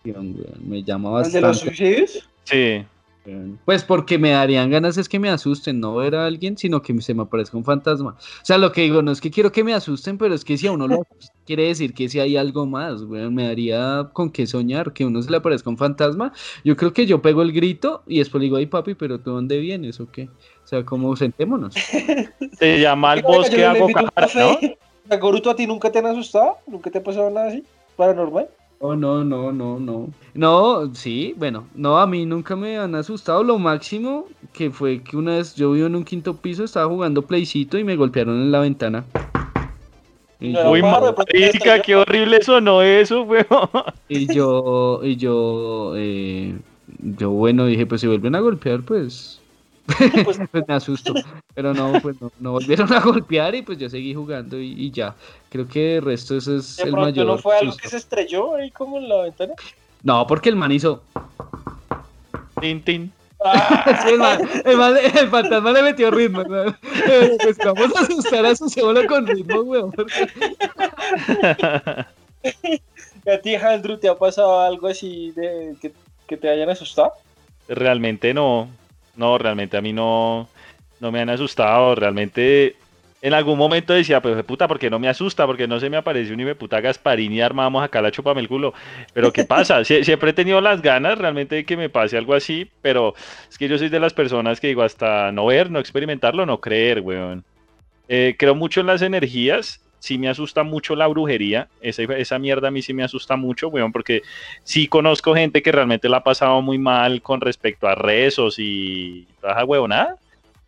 [0.04, 1.76] me, llama ¿El de los bastante.
[1.76, 2.30] suicidios?
[2.44, 2.84] Sí.
[3.66, 7.00] Pues porque me darían ganas es que me asusten, no ver a alguien, sino que
[7.02, 8.12] se me aparezca un fantasma.
[8.12, 10.58] O sea, lo que digo, no es que quiero que me asusten, pero es que
[10.58, 11.04] si a uno lo
[11.46, 15.08] quiere decir que si hay algo más, weón, me daría con qué soñar, que a
[15.08, 16.34] uno se le aparezca un fantasma.
[16.64, 19.32] Yo creo que yo pego el grito y después le digo, ay papi, pero ¿tú
[19.32, 20.30] dónde vienes o qué?
[20.64, 21.74] O sea, como sentémonos.
[22.60, 24.40] Se llama yo bosque Agocar, café.
[24.40, 24.58] ¿no?
[25.10, 26.58] ¿A Goruto a ti nunca te han asustado?
[26.66, 27.64] ¿Nunca te ha pasado nada así?
[27.96, 28.50] ¿Paranormal?
[28.80, 30.10] Oh, no, no, no, no.
[30.34, 33.44] No, sí, bueno, no, a mí nunca me han asustado.
[33.44, 37.22] Lo máximo que fue que una vez yo vivo en un quinto piso, estaba jugando
[37.22, 39.06] playcito y me golpearon en la ventana.
[40.40, 43.46] Y No, yo, Uy, marica, qué horrible sonó eso, weón.
[44.10, 46.56] y yo, y yo, eh,
[47.00, 49.40] yo, bueno, dije, pues si vuelven a golpear, pues,
[50.26, 51.14] Pues, pues me asusto.
[51.54, 54.92] Pero no, pues no, no volvieron a golpear y pues yo seguí jugando y, y
[54.92, 55.16] ya.
[55.50, 57.84] Creo que de resto ese es de el pronto mayor no fue algo susto.
[57.84, 59.54] que se estrelló ahí como en la ventana.
[60.04, 61.04] No, porque el man hizo...
[62.60, 63.12] Tin, tin.
[63.44, 66.44] Ah, Sí, el, man- el man- el fantasma le metió ritmo.
[66.44, 66.76] ¿no?
[67.44, 69.92] Pues vamos a asustar a su cebola con ritmo, weón.
[69.92, 70.30] porque-
[73.28, 75.92] ¿A ti, Andrew, te ha pasado algo así de que,
[76.28, 77.12] que te hayan asustado?
[77.68, 78.70] Realmente no.
[79.16, 80.50] No, realmente a mí no,
[81.00, 81.96] no me han asustado.
[81.96, 82.76] Realmente
[83.22, 85.46] en algún momento decía, pues puta, ¿por qué no me asusta?
[85.48, 88.48] Porque no se me aparece un hijo puta Gasparín y armamos acá la chupame el
[88.50, 88.74] culo.
[89.14, 89.80] Pero ¿qué pasa?
[89.86, 93.14] Sie- siempre he tenido las ganas realmente de que me pase algo así, pero
[93.50, 96.60] es que yo soy de las personas que digo, hasta no ver, no experimentarlo, no
[96.62, 97.46] creer, weón.
[98.08, 99.85] Eh, creo mucho en las energías.
[100.06, 101.68] Sí me asusta mucho la brujería.
[101.82, 104.22] Esa, esa mierda a mí sí me asusta mucho, weón, porque
[104.64, 109.26] sí conozco gente que realmente la ha pasado muy mal con respecto a rezos y
[109.42, 110.16] toda esa huevonada.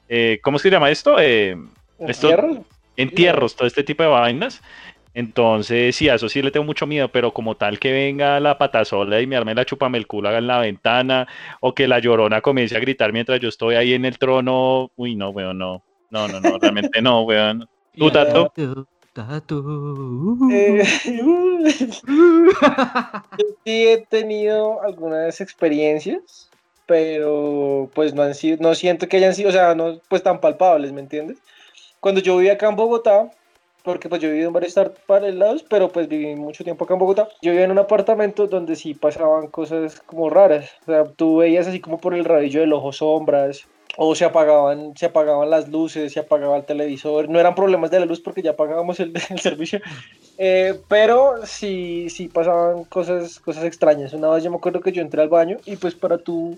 [0.10, 1.20] Eh, ¿Cómo se llama esto?
[1.20, 1.56] Eh,
[2.00, 2.58] Esto- ¿Entierros?
[2.96, 4.60] entierros, todo este tipo de vainas.
[5.14, 8.58] Entonces, sí, a eso sí le tengo mucho miedo, pero como tal que venga la
[8.58, 11.28] patasola y me arme la chupame el culo en la ventana,
[11.60, 15.16] o que la llorona comience a gritar mientras yo estoy ahí en el trono, uy,
[15.16, 15.84] no, weón, no.
[16.10, 17.68] No, no, no, realmente no, weón.
[17.98, 18.52] ¿Tú, Tato?
[19.18, 19.64] Tato.
[20.52, 21.66] Eh, yo
[23.66, 26.52] sí he tenido algunas experiencias,
[26.86, 30.40] pero pues no han sido, no siento que hayan sido, o sea, no pues tan
[30.40, 31.40] palpables, ¿me entiendes?
[32.00, 33.32] Cuando yo vivía acá en Bogotá,
[33.82, 34.76] porque pues yo viví en varios
[35.34, 38.76] lados, pero pues viví mucho tiempo acá en Bogotá, yo vivía en un apartamento donde
[38.76, 42.74] sí pasaban cosas como raras, o sea, tú veías así como por el rabillo del
[42.74, 43.68] ojo sombras,
[44.00, 48.00] o se apagaban, se apagaban las luces, se apagaba el televisor, no eran problemas de
[48.00, 49.82] la luz porque ya pagábamos el, servicio,
[50.38, 54.14] eh, pero sí, sí pasaban cosas, cosas extrañas.
[54.14, 56.58] Una vez yo me acuerdo que yo entré al baño y pues para tú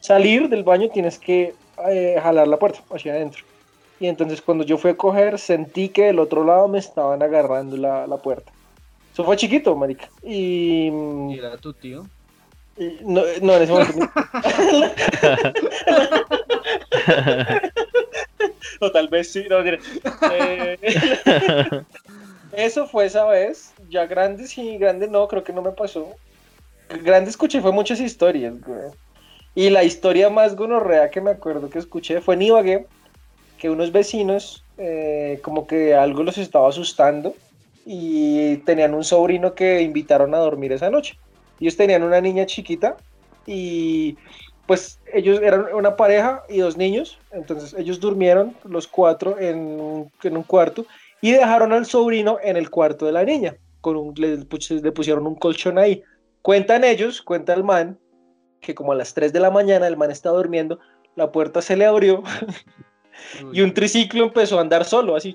[0.00, 1.54] salir del baño tienes que
[1.88, 3.44] eh, jalar la puerta hacia adentro.
[3.98, 7.78] Y entonces cuando yo fui a coger sentí que del otro lado me estaban agarrando
[7.78, 8.52] la, la puerta.
[9.14, 10.10] Eso fue chiquito, marica.
[10.22, 10.90] Y,
[11.30, 12.04] Y era tu tío.
[13.02, 14.00] No, no, en ese momento.
[18.80, 19.60] o tal vez sí, no.
[19.60, 20.78] Eh,
[22.52, 23.72] Eso fue esa vez.
[23.88, 26.08] Ya grande sí, grande no, creo que no me pasó.
[27.02, 28.90] Grande escuché fue muchas historias, güey.
[29.54, 32.86] Y la historia más gonorrea que me acuerdo que escuché fue en Ibagué,
[33.58, 37.34] que unos vecinos eh, como que algo los estaba asustando
[37.86, 41.16] y tenían un sobrino que invitaron a dormir esa noche.
[41.60, 42.96] Ellos tenían una niña chiquita
[43.46, 44.16] y
[44.66, 50.36] pues ellos eran una pareja y dos niños, entonces ellos durmieron los cuatro en en
[50.36, 50.86] un cuarto
[51.20, 54.92] y dejaron al sobrino en el cuarto de la niña, con un, le, pus- le
[54.92, 56.02] pusieron un colchón ahí.
[56.42, 57.98] Cuentan ellos, cuenta el man,
[58.60, 60.78] que como a las 3 de la mañana el man estaba durmiendo,
[61.16, 62.22] la puerta se le abrió
[63.52, 65.34] y un triciclo empezó a andar solo, así.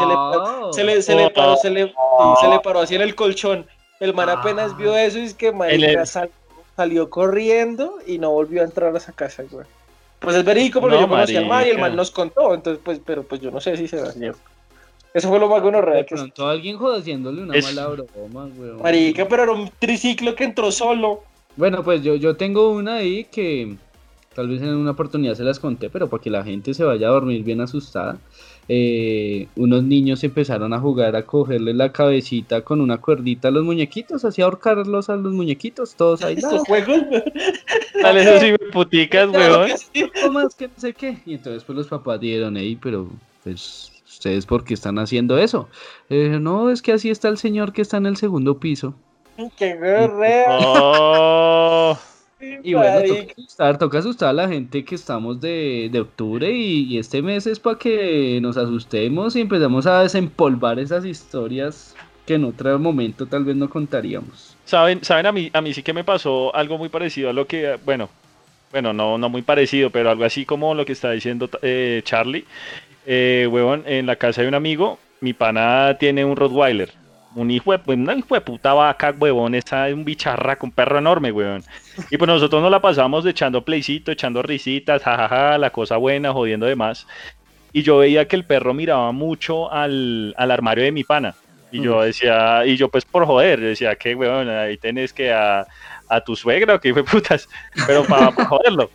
[0.00, 0.72] se le- Oh.
[0.72, 1.92] Se le, se le paró, se le,
[2.40, 3.66] se le paró así en el colchón.
[4.02, 6.32] El man apenas vio eso y es que marica, El- sal-
[6.76, 9.64] salió corriendo y no volvió a entrar a esa casa, güey.
[10.18, 12.82] Pues es verídico porque No, yo conocí al man y el man nos contó, entonces
[12.84, 14.40] pues, pero pues yo no sé si se cierto.
[15.14, 18.46] Eso fue lo más bueno De real que pronto alguien jodiéndole una Es- mala broma,
[18.56, 18.82] weón.
[18.82, 21.20] Marica, pero era un triciclo que entró solo.
[21.56, 23.76] Bueno, pues yo, yo tengo una ahí que
[24.34, 27.08] tal vez en una oportunidad se las conté, pero para que la gente se vaya
[27.08, 28.16] a dormir bien asustada.
[28.68, 33.64] Eh, unos niños empezaron a jugar a cogerle la cabecita con una cuerdita a los
[33.64, 36.34] muñequitos, así a ahorcarlos a los muñequitos, todos ahí.
[36.38, 36.98] Estos juegos.
[38.02, 39.68] Dale esos hijueputicas, Claro weón.
[39.70, 40.10] que sí.
[40.22, 41.18] "No más que no sé qué.
[41.26, 43.08] Y entonces pues los papás dieron ahí, pero
[43.44, 45.68] pues ustedes por qué están haciendo eso.
[46.08, 48.94] Eh, no, es que así está el señor que está en el segundo piso.
[49.56, 50.46] Qué gorrea.
[50.60, 51.98] Oh,
[52.42, 53.14] Y bueno, marica.
[53.14, 57.22] toca asustar, toca asustar a la gente que estamos de, de octubre y, y este
[57.22, 61.94] mes es para que nos asustemos y empezamos a desempolvar esas historias
[62.26, 64.56] que en otro momento tal vez no contaríamos.
[64.64, 67.46] ¿Saben, saben a mí, a mí sí que me pasó algo muy parecido a lo
[67.46, 68.08] que, bueno,
[68.72, 72.44] bueno, no, no muy parecido, pero algo así como lo que está diciendo eh, Charlie.
[73.06, 76.90] Eh, huevón, en la casa de un amigo, mi pana tiene un Rottweiler.
[77.34, 80.72] Un hijo de, pues, una hijo de puta vaca, huevón, esa es un bicharraco, un
[80.72, 81.62] perro enorme, huevón.
[82.10, 86.66] Y pues nosotros nos la pasamos echando playcito, echando risitas, jajaja, la cosa buena, jodiendo
[86.66, 87.06] demás.
[87.72, 91.34] Y yo veía que el perro miraba mucho al, al armario de mi pana.
[91.72, 95.66] Y yo decía, y yo pues por joder, decía que, weón, ahí tenés que a,
[96.12, 97.48] a tu suegra o que fue putas,
[97.86, 98.90] pero para joderlo.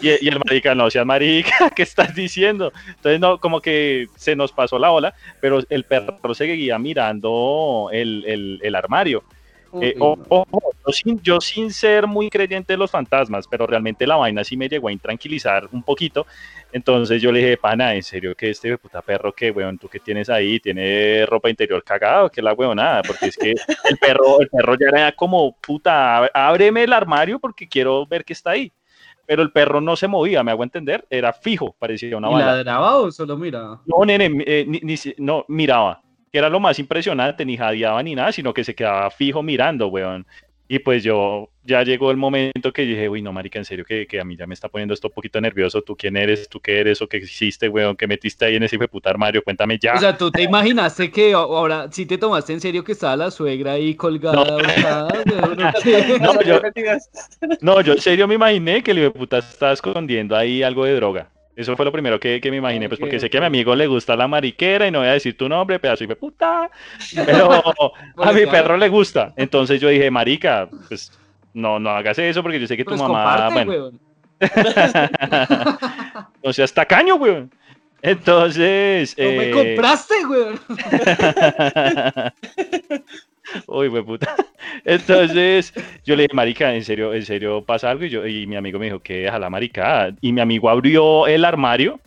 [0.00, 2.72] Y, y el marica, no seas marica, ¿qué estás diciendo?
[2.88, 8.24] Entonces, no, como que se nos pasó la ola, pero el perro seguía mirando el,
[8.26, 9.24] el, el armario.
[9.80, 14.16] Eh, ojo, yo, sin, yo sin ser muy creyente de los fantasmas, pero realmente la
[14.16, 16.26] vaina sí me llegó a intranquilizar un poquito.
[16.72, 20.00] Entonces yo le dije, pana, en serio que este puta perro que, weón, tú que
[20.00, 24.48] tienes ahí, tiene ropa interior cagado, que la weonada, porque es que el perro, el
[24.48, 28.72] perro ya era como, puta, ábreme el armario porque quiero ver qué está ahí.
[29.26, 32.46] Pero el perro no se movía, me hago entender, era fijo, parecía una ¿Y bala.
[32.56, 33.80] ladraba o solo miraba?
[33.86, 38.14] No, nene, eh, ni, ni no, miraba, que era lo más impresionante, ni jadeaba ni
[38.14, 40.26] nada, sino que se quedaba fijo mirando, weón.
[40.66, 44.06] Y pues yo, ya llegó el momento que dije, uy, no, marica, en serio, que,
[44.06, 45.82] que a mí ya me está poniendo esto un poquito nervioso.
[45.82, 46.48] ¿Tú quién eres?
[46.48, 47.02] ¿Tú qué eres?
[47.02, 47.96] ¿O qué hiciste, weón?
[47.96, 49.42] ¿Qué metiste ahí en ese hijo de puta armario?
[49.44, 49.92] Cuéntame ya.
[49.94, 53.30] O sea, ¿tú te imaginaste que ahora sí te tomaste en serio que estaba la
[53.30, 54.36] suegra ahí colgada?
[54.36, 55.08] No.
[56.20, 56.60] No, yo-
[57.60, 60.84] No, yo en serio me imaginé que el hijo de puta estaba escondiendo ahí algo
[60.86, 61.30] de droga.
[61.56, 63.76] Eso fue lo primero que, que me imaginé, pues porque sé que a mi amigo
[63.76, 66.68] le gusta la mariquera y no voy a decir tu nombre, pedazo de puta.
[67.26, 67.62] Pero
[68.16, 69.32] a mi perro le gusta.
[69.36, 71.12] Entonces yo dije, marica, pues
[71.52, 73.92] no, no hagas eso porque yo sé que tu Pues mamá, comparte, bueno,
[76.42, 77.50] no seas tacaño, weón.
[78.02, 80.60] Entonces, No me eh, compraste, weón.
[83.66, 84.34] Uy, güey, puta.
[84.84, 85.72] Entonces,
[86.04, 88.04] yo le dije, marica, ¿en serio, en serio pasa algo?
[88.04, 90.14] Y, yo, y mi amigo me dijo, que deja la marica.
[90.20, 92.00] Y mi amigo abrió el armario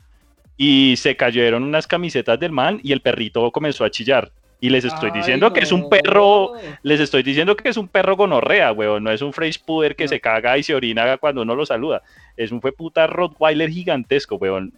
[0.58, 4.32] y se cayeron unas camisetas del man y el perrito comenzó a chillar.
[4.60, 7.88] Y les estoy Ay, diciendo que es un perro, les estoy diciendo que es un
[7.88, 9.04] perro gonorrea, weón.
[9.04, 10.10] No es un French Puder que No.
[10.10, 12.02] se caga y se orina cuando uno lo saluda.
[12.36, 14.74] Es un fue puta Rottweiler gigantesco, weón.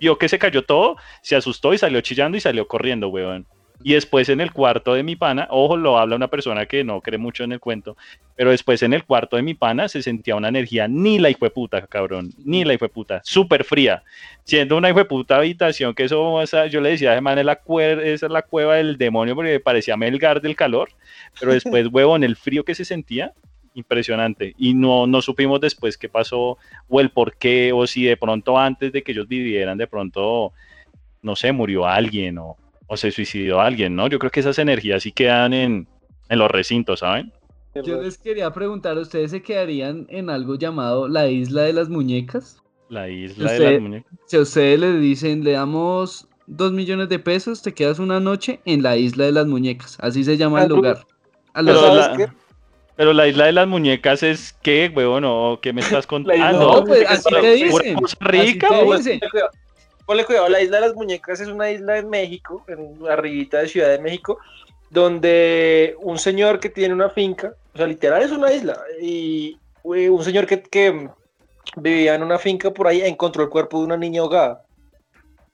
[0.00, 3.46] Vio que se cayó todo, se asustó y salió chillando y salió corriendo, weón.
[3.84, 7.00] Y después en el cuarto de mi pana, ojo, lo habla una persona que no
[7.00, 7.96] cree mucho en el cuento,
[8.36, 11.86] pero después en el cuarto de mi pana se sentía una energía ni la puta,
[11.86, 14.02] cabrón, ni la puta, súper fría,
[14.44, 17.60] siendo una puta habitación que eso, o sea, yo le decía, man, es la
[18.02, 20.90] esa es la cueva del demonio porque parecía Melgar del calor,
[21.40, 23.32] pero después, huevón, el frío que se sentía,
[23.74, 26.58] impresionante, y no, no supimos después qué pasó,
[26.88, 30.52] o el por qué, o si de pronto antes de que ellos vivieran, de pronto,
[31.22, 32.56] no sé, murió alguien, o,
[32.92, 34.06] o se suicidó alguien, ¿no?
[34.06, 35.88] Yo creo que esas energías sí quedan en,
[36.28, 37.32] en los recintos, ¿saben?
[37.74, 42.62] Yo les quería preguntar, ¿ustedes se quedarían en algo llamado la isla de las muñecas?
[42.90, 44.12] La isla de Usted- las muñecas.
[44.26, 48.60] Si a ustedes le dicen, le damos dos millones de pesos, te quedas una noche
[48.66, 49.96] en la isla de las muñecas.
[50.00, 50.98] Así se llama el lugar.
[51.54, 52.34] A Pero los- ¿sabes la,
[52.94, 56.74] pero la isla de las muñecas es qué, huevón, o qué me estás contando?
[56.80, 57.96] No, pues así te dicen.
[58.04, 58.98] así rica, te huevón.
[58.98, 59.20] dicen.
[60.06, 60.48] Ponle cuidado.
[60.48, 63.98] La isla de las muñecas es una isla en México, en arribita de Ciudad de
[63.98, 64.38] México,
[64.90, 70.22] donde un señor que tiene una finca, o sea, literal es una isla, y un
[70.22, 71.08] señor que, que
[71.76, 74.64] vivía en una finca por ahí encontró el cuerpo de una niña ahogada.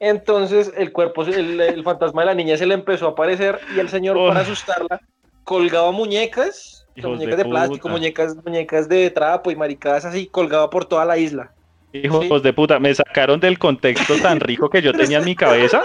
[0.01, 3.80] Entonces el cuerpo, el, el fantasma de la niña se le empezó a aparecer y
[3.80, 4.28] el señor Oh.
[4.28, 5.01] para asustarla
[5.49, 10.84] colgaba muñecas, muñecas de de, plástico, muñecas, muñecas de trapo y maricadas así, colgaba por
[10.84, 11.53] toda la isla.
[11.93, 15.82] Hijos de puta, me sacaron del contexto tan rico que yo tenía en mi cabeza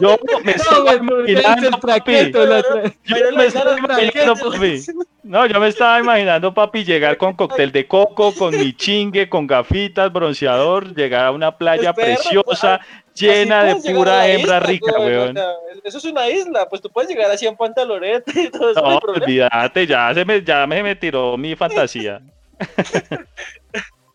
[0.00, 1.80] Yo me estaba No, güey, imaginando, el papi.
[1.86, 4.82] traqueto, la tra- Yo me la estaba imaginando, papi.
[5.24, 9.46] No, yo me estaba imaginando, papi, llegar con cóctel de coco, con mi chingue, con
[9.48, 14.60] gafitas, bronceador, llegar a una playa Pues, perro, preciosa, Así llena de pura hembra isla,
[14.60, 15.80] rica, weón, o weón.
[15.84, 18.80] eso es una isla, pues tú puedes llegar así en pantaloneta y todo eso.
[18.80, 22.20] No, No, olvídate, ya se me, ya me, me tiró mi fantasía.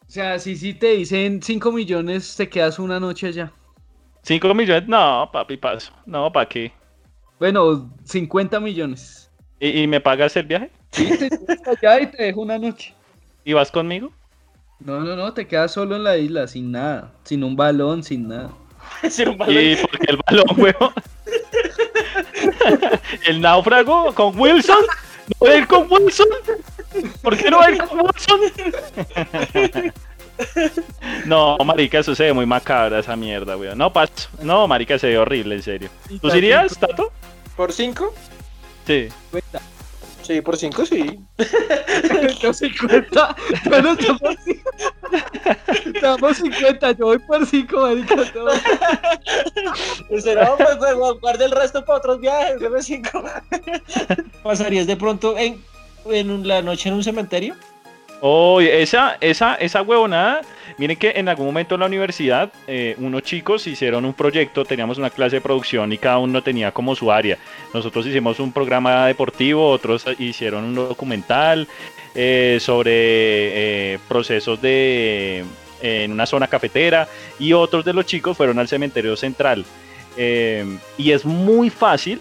[0.10, 3.52] O sea, si sí te dicen 5 millones, te quedas una noche allá.
[4.24, 4.90] ¿Cinco millones?
[4.90, 5.92] No, papi, paso.
[6.04, 6.72] No, ¿para qué?
[7.38, 9.30] Bueno, 50 millones.
[9.60, 10.72] ¿Y, y me pagas el viaje?
[10.90, 12.96] Sí, te quedas allá y te dejo una noche.
[13.46, 14.12] ¿Y vas conmigo?
[14.80, 17.14] No, no, no, te quedas solo en la isla, sin nada.
[17.24, 18.50] Sin un balón, sin nada.
[19.12, 19.64] Sí, un balón.
[19.64, 20.94] ¿Y por qué el balón, weón?
[23.28, 24.86] ¿El náufrago con Wilson?
[25.30, 26.28] ¿No va a ir con Wilson?
[27.22, 28.42] ¿Por qué no va a ir con Wilson?
[31.26, 33.78] No, marica, eso se ve muy macabra esa mierda, weón.
[33.78, 34.30] No, paso.
[34.42, 35.90] No, marica, se ve horrible, en serio.
[36.22, 37.12] ¿Tú irías, Tato?
[37.56, 38.14] ¿Por cinco?
[38.88, 39.10] Sí.
[39.32, 39.62] Cuenta.
[40.30, 41.20] Sí, por cinco sí.
[42.40, 43.36] Yo 50.
[43.66, 44.22] Bueno, estamos
[45.96, 46.92] estamos 50.
[46.92, 48.14] Yo voy por 5, marica.
[50.08, 53.24] Usted no, pues, pues, guarde el resto para otros viajes, deme cinco.
[54.44, 55.64] ¿Pasarías de pronto en,
[56.06, 57.56] en la noche en un cementerio?
[58.22, 60.42] Oh, esa, esa, esa huevonada.
[60.78, 64.98] Miren que en algún momento en la universidad, eh, unos chicos hicieron un proyecto, teníamos
[64.98, 67.38] una clase de producción y cada uno tenía como su área.
[67.74, 71.68] Nosotros hicimos un programa deportivo, otros hicieron un documental
[72.16, 75.44] eh, sobre eh, procesos de
[75.82, 77.08] en una zona cafetera
[77.40, 79.66] y otros de los chicos fueron al cementerio central.
[80.18, 80.66] Eh,
[80.98, 82.20] y es muy fácil,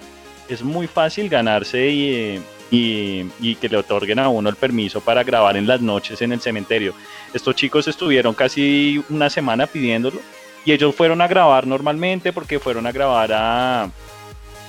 [0.49, 2.40] es muy fácil ganarse y, eh,
[2.71, 6.33] y, y que le otorguen a uno el permiso para grabar en las noches en
[6.33, 6.95] el cementerio.
[7.33, 10.21] Estos chicos estuvieron casi una semana pidiéndolo
[10.64, 13.91] y ellos fueron a grabar normalmente porque fueron a grabar a,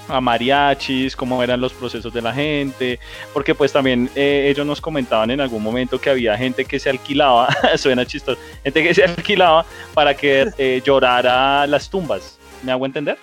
[0.09, 2.99] a mariachis, cómo eran los procesos de la gente,
[3.33, 6.89] porque pues también eh, ellos nos comentaban en algún momento que había gente que se
[6.89, 12.85] alquilaba, suena chistoso, gente que se alquilaba para que eh, llorara las tumbas, ¿me hago
[12.85, 13.17] entender?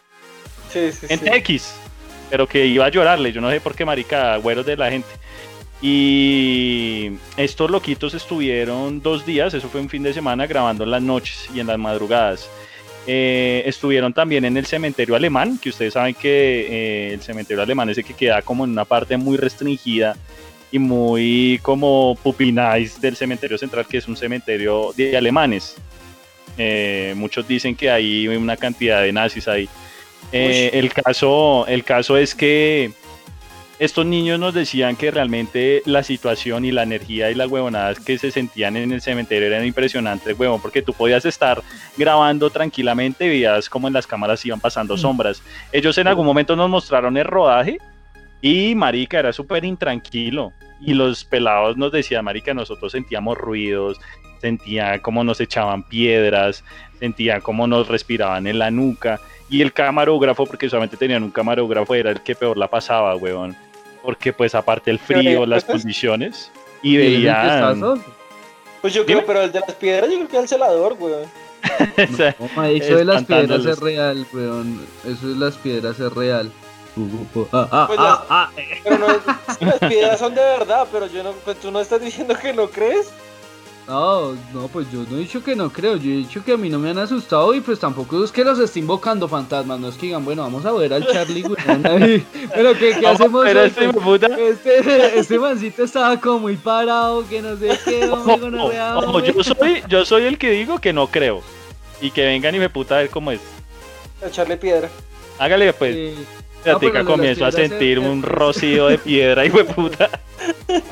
[0.73, 1.19] Sí, sí, sí.
[1.25, 1.75] X,
[2.31, 5.09] pero que iba a llorarle, yo no sé por qué marica, güeros de la gente.
[5.83, 11.03] Y estos loquitos estuvieron dos días, eso fue un fin de semana, grabando en las
[11.03, 12.49] noches y en las madrugadas.
[13.07, 17.89] Eh, estuvieron también en el cementerio alemán, que ustedes saben que eh, el cementerio alemán
[17.91, 20.17] es el que queda como en una parte muy restringida
[20.73, 25.77] y muy como nice del cementerio central, que es un cementerio de alemanes.
[26.59, 29.69] Eh, muchos dicen que hay una cantidad de nazis ahí.
[30.33, 32.93] Eh, el, caso, el caso es que
[33.79, 38.17] estos niños nos decían que realmente la situación y la energía y las huevonadas que
[38.19, 41.63] se sentían en el cementerio eran impresionantes, huevón, porque tú podías estar
[41.97, 45.43] grabando tranquilamente y veías como en las cámaras iban pasando sombras.
[45.73, 47.79] Ellos en algún momento nos mostraron el rodaje
[48.41, 50.53] y marica era súper intranquilo.
[50.81, 53.99] Y los pelados nos decían, marica, nosotros sentíamos ruidos,
[54.41, 56.65] sentía como nos echaban piedras,
[56.99, 59.21] sentía como nos respiraban en la nuca.
[59.49, 63.57] Y el camarógrafo, porque solamente tenían un camarógrafo, era el que peor la pasaba, huevón.
[64.03, 65.47] Porque pues aparte el Pero, frío, ¿eh?
[65.47, 66.51] las Pues, condiciones,
[66.83, 68.03] y ¿Y el que está veían...
[68.83, 69.23] Pues yo Dime.
[69.23, 71.25] creo, pero el de las piedras, yo creo que es el celador, weón.
[72.57, 74.87] No, eso de las piedras es real, weón.
[75.05, 76.53] Eso de las piedras es real.
[76.97, 78.51] Uh, ah, ah, Pues ah, las- ah.
[78.85, 79.07] Pero no,
[79.59, 82.53] sí, las piedras son de verdad, pero yo no, pues tú no estás diciendo que
[82.53, 83.11] no crees.
[83.89, 86.57] No, no, pues yo no he dicho que no creo, yo he dicho que a
[86.57, 89.89] mí no me han asustado y pues tampoco es que los esté invocando fantasmas, no
[89.89, 91.45] es que digan, bueno, vamos a ver al Charlie,
[91.85, 92.27] ahí.
[92.55, 97.41] Pero ¿qué, hacemos pero este Pues, puta- Este, este mancito estaba como muy parado, que
[97.41, 99.33] no sé qué, Ojo, hombre.
[99.33, 101.43] yo soy, yo soy el que digo que no creo.
[102.01, 103.41] Y que vengan y me puta a ver cómo es.
[104.21, 104.89] Echarle piedra.
[105.39, 105.95] Hágale pues.
[105.95, 106.15] Sí.
[106.67, 110.11] No, lo de las comienzo a sentir un rocío de piedra, hijo de puta.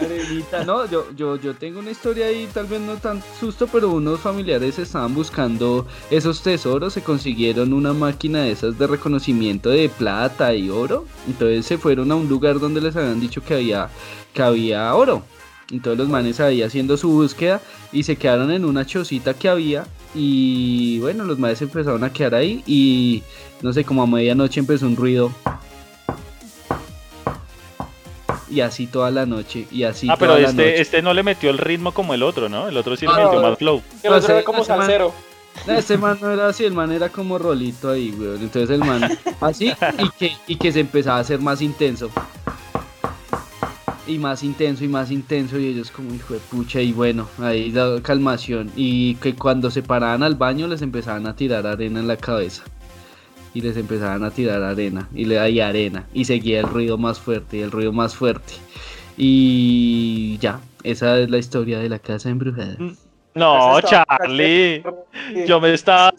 [0.01, 3.91] Arenita, no, yo, yo, yo tengo una historia ahí, tal vez no tan susto, pero
[3.91, 9.89] unos familiares estaban buscando esos tesoros, se consiguieron una máquina de esas de reconocimiento de
[9.89, 13.89] plata y oro, entonces se fueron a un lugar donde les habían dicho que había,
[14.33, 15.23] que había oro.
[15.71, 17.61] Entonces los manes ahí haciendo su búsqueda
[17.93, 22.35] y se quedaron en una chocita que había y bueno, los manes empezaron a quedar
[22.37, 23.23] ahí y
[23.63, 25.33] no sé, como a medianoche empezó un ruido.
[28.51, 30.81] Y así toda la noche, y así Ah, pero toda la este, noche.
[30.81, 32.69] este no le metió el ritmo como el otro, ¿no?
[32.69, 33.49] El otro sí le Ah, metió no.
[33.49, 33.83] más flow.
[34.05, 35.15] Lo sé, trae como ese man- salsero.
[35.67, 38.43] No, Este man no era así, el man era como rolito ahí, weón.
[38.43, 39.03] Entonces el man
[39.41, 42.11] así y que, y que se empezaba a hacer más intenso.
[44.07, 47.71] Y más intenso y más intenso y ellos como hijo de pucha y bueno, ahí
[47.73, 48.71] la calmación.
[48.77, 52.63] Y que cuando se paraban al baño les empezaban a tirar arena en la cabeza.
[53.57, 57.21] y les empezaban a tirar arena y le daía arena y seguía el ruido más
[57.21, 58.55] fuerte y el ruido más fuerte.
[59.17, 62.77] Y ya, esa es la historia de la casa embrujada.
[63.35, 64.83] No, Esa estaba- Charlie.
[65.47, 66.13] Yo me estaba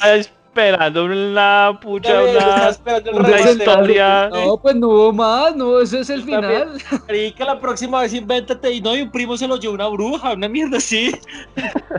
[0.55, 4.29] esperando una pucha, una, esperando el una historia.
[4.29, 6.81] No, pues no hubo más, no, ese es el final.
[7.07, 10.31] Marica, la próxima vez invéntate y no, y un primo se lo llevó una bruja,
[10.31, 11.11] una mierda así.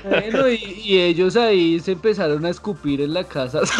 [0.04, 3.60] Bueno, y, y ellos ahí se empezaron a escupir en la casa.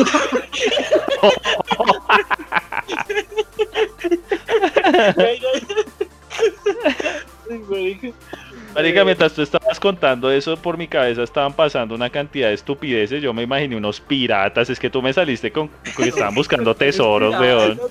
[8.77, 9.05] Marica.
[9.05, 13.23] Mientras tú estabas contando eso, por mi cabeza estaban pasando una cantidad de estupideces.
[13.23, 14.69] Yo me imaginé unos piratas.
[14.69, 17.81] Es que tú me saliste con, con que estaban buscando tesoros, weón.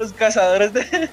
[0.00, 1.08] Los cazadores de.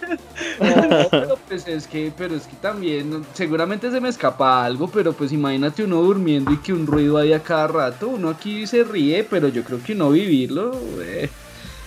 [0.60, 5.14] No, pero pues es que, pero es que también, seguramente se me escapa algo, pero
[5.14, 8.84] pues imagínate uno durmiendo y que un ruido hay a cada rato, uno aquí se
[8.84, 11.30] ríe, pero yo creo que uno vivirlo, eh,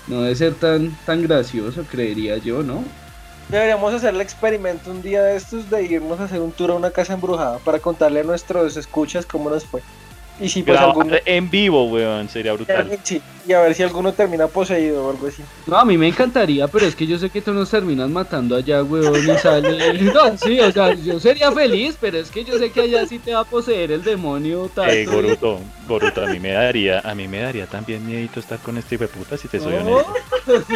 [0.07, 2.85] no debe ser tan, tan gracioso, creería yo, ¿no?
[3.49, 6.75] Deberíamos hacer el experimento un día de estos de irnos a hacer un tour a
[6.75, 9.83] una casa embrujada para contarle a nuestros escuchas cómo nos fue.
[10.41, 11.15] Y si pues alguno.
[11.27, 12.99] en vivo, weón, sería brutal.
[13.05, 15.45] Sí, y a ver si alguno termina poseído o algo así.
[15.65, 18.57] No, a mí me encantaría, pero es que yo sé que tú nos terminas matando
[18.57, 20.03] allá, weón, y sale...
[20.13, 23.21] No, sí, o sea, yo sería feliz, pero es que yo sé que allá sí
[23.21, 24.91] te va a poseer el demonio tato.
[24.91, 28.77] Eh, Goruto, Goruto, a mí me daría, a mí me daría también miedito estar con
[28.77, 29.99] este hijo de puta, si te soy No.
[29.99, 30.13] honesto.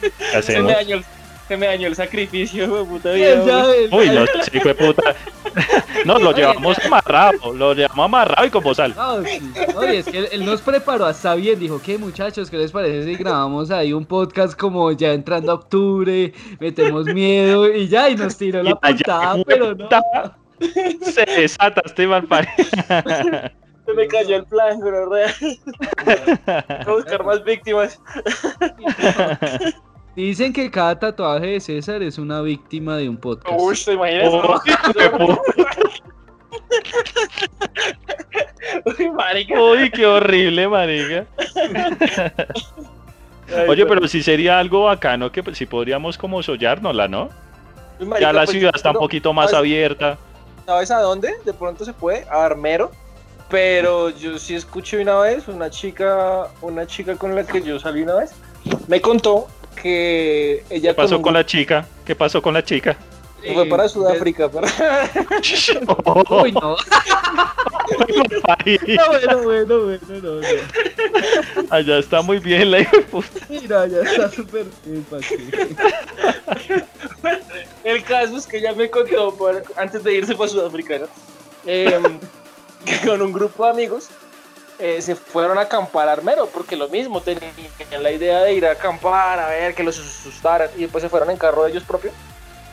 [0.00, 0.72] ¿Qué Se hacemos?
[1.48, 3.66] Se me dañó el sacrificio, güey, puta vida.
[3.90, 5.14] Uy, ese hijo de puta.
[6.06, 8.94] No, lo llevamos amarrado, lo llevamos amarrado y como sal.
[8.96, 9.40] No, sí.
[9.92, 12.50] Y es que él, él nos preparó hasta bien, dijo, ¿qué muchachos?
[12.50, 17.72] ¿Qué les parece si grabamos ahí un podcast como ya entrando a octubre, metemos miedo
[17.72, 19.88] y ya, y nos tiró la puntada, pero no.
[21.02, 22.52] Se desata este malparido.
[23.86, 25.34] Se me cayó el plan, real.
[26.86, 28.00] Voy a buscar más víctimas.
[30.14, 33.58] Dicen que cada tatuaje de César es una víctima de un podcast.
[33.58, 34.28] Uy, ¿te imaginas?
[34.30, 34.60] Oh.
[38.98, 39.60] Uy, marica.
[39.60, 41.24] Uy, qué horrible, marica.
[43.68, 47.30] Oye, pero sí sería algo bacano que si podríamos como soñárnosla, ¿no?
[47.98, 49.60] Uy, marica, Ya la pues, ciudad está un poquito más ¿sabes?
[49.60, 50.18] abierta.
[50.66, 51.32] ¿Sabes a dónde?
[51.46, 52.90] De pronto se puede, a Armero.
[53.48, 58.02] Pero yo sí escuché una vez una chica, una chica con la que yo salí
[58.02, 58.32] una vez,
[58.88, 59.48] me contó
[59.80, 61.86] que ella ¿Qué pasó un con la chica?
[62.04, 62.96] ¿Qué pasó con la chica?
[63.54, 64.68] fue para Sudáfrica, para-
[66.42, 66.76] Uy, no.
[67.90, 68.06] No,
[69.08, 71.66] bueno, bueno, bueno, no, no.
[71.70, 72.86] Allá está muy bien la.
[73.48, 74.66] Mira, ya está súper.
[77.84, 81.06] El caso es que ella me contó por- antes de irse para Sudáfrica, ¿no?
[81.66, 82.18] Em,
[82.84, 84.08] que con un grupo de amigos
[84.78, 87.52] eh, se fueron a acampar Armero, porque lo mismo, tenían
[88.00, 91.30] la idea de ir a acampar, a ver que los asustaran, y después se fueron
[91.30, 92.12] en carro de ellos propios.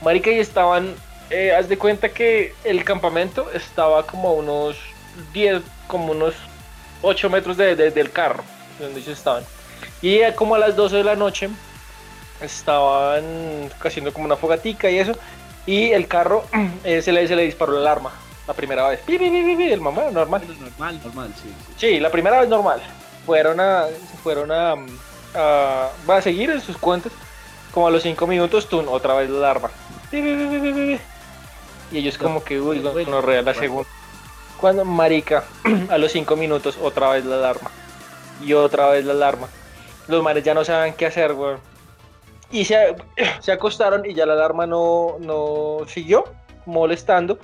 [0.02, 0.96] Marica, y estaban,
[1.30, 4.78] eh, haz de cuenta que el campamento estaba como a unos
[5.34, 6.34] 10, como unos
[7.02, 8.44] 8 metros de- de- del carro,
[8.80, 9.44] donde ellos estaban.
[10.02, 11.50] Y eh, como a las 12 de la noche,
[12.42, 15.14] estaban haciendo como una fogatica y eso.
[15.66, 16.44] Y el carro
[16.84, 18.12] eh, se, le, se le disparó la alarma
[18.50, 19.00] la primera vez.
[19.02, 20.42] Pi, pi, pi, pi, el mamá, normal.
[20.60, 21.54] Normal, normal, sí.
[21.68, 21.74] sí.
[21.78, 22.82] Sí, la primera vez normal.
[23.24, 23.86] Fueron a.
[23.86, 24.74] Se fueron a.
[25.36, 27.14] a, va a seguir en sus cuentas.
[27.72, 29.54] Como a los 5 minutos, tú otra vez la
[30.10, 31.00] pi.
[31.92, 33.88] Y ellos como que, uy, no, no real la segunda.
[34.60, 35.44] Cuando, marica,
[35.92, 37.70] a los 5 minutos, otra vez la alarma.
[38.44, 39.48] Y otra vez la alarma.
[40.08, 41.60] Los manes ya no saben qué hacer, weón.
[42.50, 42.96] Y se,
[43.42, 46.24] se acostaron y ya la alarma no, no siguió
[46.66, 47.38] molestando.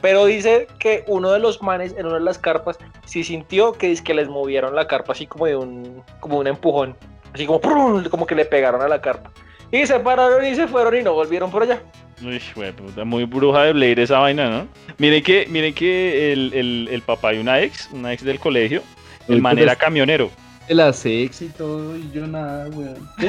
[0.00, 3.90] Pero dice que uno de los manes en una de las carpas sí sintió que,
[3.90, 6.96] es que les movieron la carpa así como de un, como un empujón.
[7.34, 8.04] Así como, ¡prum!
[8.04, 9.30] como que le pegaron a la carpa.
[9.72, 11.82] Y se pararon y se fueron y no volvieron por allá.
[12.24, 12.40] Uy,
[12.72, 14.68] puta, muy bruja de Blade esa vaina, ¿no?
[14.98, 18.82] Miren que, miren que el, el, el papá de una ex, una ex del colegio,
[19.28, 20.30] el Uy, man era es- camionero.
[20.68, 23.08] De la sex y todo, y yo nada, weón.
[23.18, 23.28] De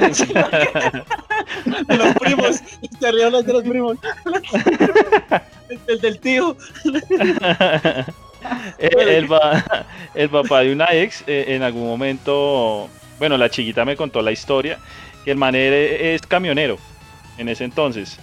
[1.98, 2.60] los primos.
[3.00, 3.98] Te río de los primos.
[5.88, 6.56] El del tío.
[8.80, 9.86] el, el pa-
[10.16, 14.32] el papá de una ex, eh, en algún momento, bueno, la chiquita me contó la
[14.32, 14.80] historia,
[15.24, 16.78] que el man era- es camionero
[17.38, 18.18] en ese entonces.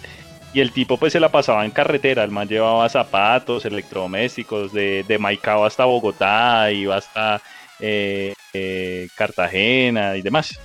[0.53, 5.05] Y el tipo pues se la pasaba en carretera, el man llevaba zapatos, electrodomésticos, de,
[5.07, 7.43] de Maicao hasta Bogotá, iba hasta
[7.81, 10.59] eh, eh, Cartagena y demás.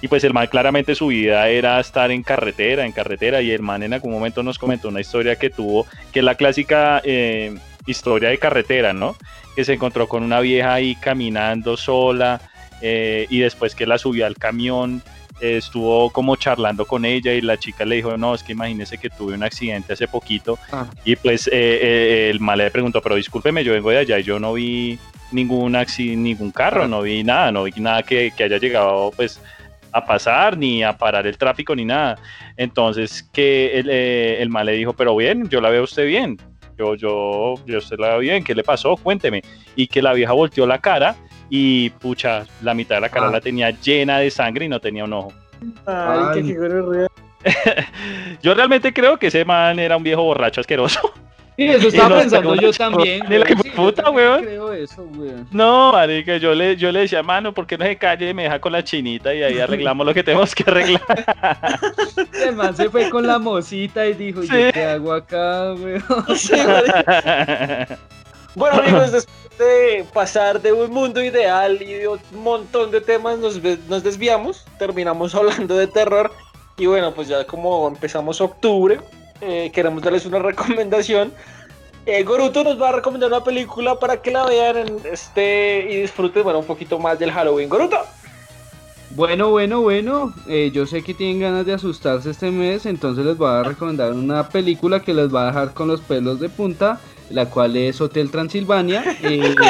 [0.00, 3.62] Y pues el man claramente su vida era estar en carretera, en carretera, y el
[3.62, 7.56] man en algún momento nos comentó una historia que tuvo, que es la clásica eh,
[7.86, 9.14] historia de carretera, ¿no?
[9.54, 12.40] Que se encontró con una vieja ahí caminando sola,
[12.80, 15.04] eh, y después que la subió al camión,
[15.40, 18.98] eh, estuvo como charlando con ella y la chica le dijo, no, es que imagínese
[18.98, 20.86] que tuve un accidente hace poquito Ah.
[21.04, 24.54] y pues el mal le preguntó, pero discúlpeme, yo vengo de allá y yo no
[24.54, 24.98] vi
[25.32, 29.40] ningún acci- ningún carro, no vi nada, no vi nada que, que haya llegado pues
[29.92, 32.16] a pasar, ni a parar el tráfico, ni nada.
[32.56, 36.06] Entonces que el, eh, el mal le dijo, pero bien, yo la veo a usted
[36.06, 36.38] bien,
[36.78, 38.96] yo, yo, yo usted la veo bien, ¿qué le pasó?
[38.96, 39.42] Cuénteme.
[39.76, 41.14] Y que la vieja volteó la cara
[41.50, 43.32] y pucha, la mitad de la cara Ah.
[43.32, 45.32] la tenía llena de sangre y no tenía un ojo.
[45.86, 47.08] Ay, qué figura real.
[48.42, 51.12] Yo realmente creo que ese man era un viejo borracho asqueroso.
[51.56, 53.26] Y eso estaba pensando yo también.
[53.28, 53.62] de la weón.
[53.62, 54.42] Sí, yo puta, también weón.
[54.42, 55.46] Creo eso, weón.
[55.50, 58.44] No, marica, yo le, yo le decía, mano, ¿por qué no se calle y me
[58.44, 61.02] deja con la chinita y ahí arreglamos lo que tenemos que arreglar?
[62.46, 64.72] El man se fue con la mocita y dijo, ¿y yo Sí.
[64.72, 66.02] qué hago acá, weón?
[68.54, 73.38] Bueno, amigos, después de pasar de un mundo ideal y de un montón de temas,
[73.38, 74.64] nos, nos desviamos.
[74.78, 76.32] Terminamos hablando de terror.
[76.76, 78.98] Y bueno, pues ya como empezamos octubre,
[79.42, 81.32] eh, queremos darles una recomendación.
[82.06, 86.00] Eh, Goruto nos va a recomendar una película para que la vean en este y
[86.00, 87.68] disfruten bueno, un poquito más del Halloween.
[87.68, 87.98] Goruto.
[89.10, 90.32] Bueno, bueno, bueno.
[90.48, 94.12] eh, yo sé que tienen ganas de asustarse este mes, entonces les voy a recomendar
[94.12, 98.00] una película que les va a dejar con los pelos de punta, la cual es
[98.00, 99.04] Hotel Transilvania.
[99.22, 99.54] eh,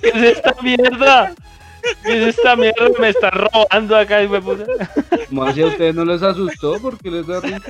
[0.00, 1.34] ¿Qué es esta mierda?
[2.02, 2.88] ¿Qué es esta mierda?
[2.98, 4.64] Me están robando acá, hijo de puta.
[5.28, 6.80] ¿Cómo así a ustedes no les asustó?
[6.80, 7.60] ¿Por qué les da risa?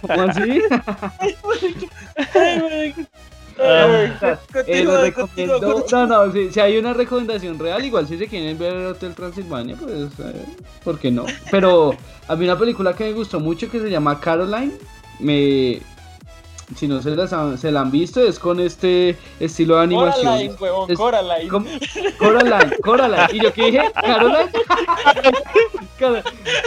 [0.00, 0.62] ¿Cómo así?
[3.58, 5.84] Ah, Eh, les recomiendo...
[5.90, 9.76] No, no, si, si hay una recomendación real, igual si se quieren ver Hotel Transilvania,
[9.76, 10.44] pues, eh,
[10.82, 11.24] ¿por qué no?
[11.50, 11.94] Pero
[12.26, 14.72] a mí una película que me gustó mucho que se llama Caroline,
[15.20, 15.80] me...
[16.76, 20.24] Si no se, las han- se la han visto, es con este estilo de animación.
[20.26, 21.48] Coraline, huevón, Es- Coraline.
[21.48, 21.66] ¿Cómo?
[22.18, 23.26] Coraline, Coraline.
[23.32, 23.82] ¿Y yo qué dije?
[23.94, 24.50] ¿Caroline?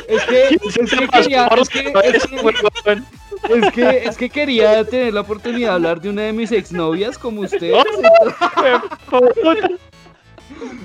[0.08, 2.54] Es que, es que quería, es que, es que,
[3.50, 7.18] es que, es que quería tener la oportunidad de hablar de una de mis exnovias
[7.18, 7.84] como ustedes.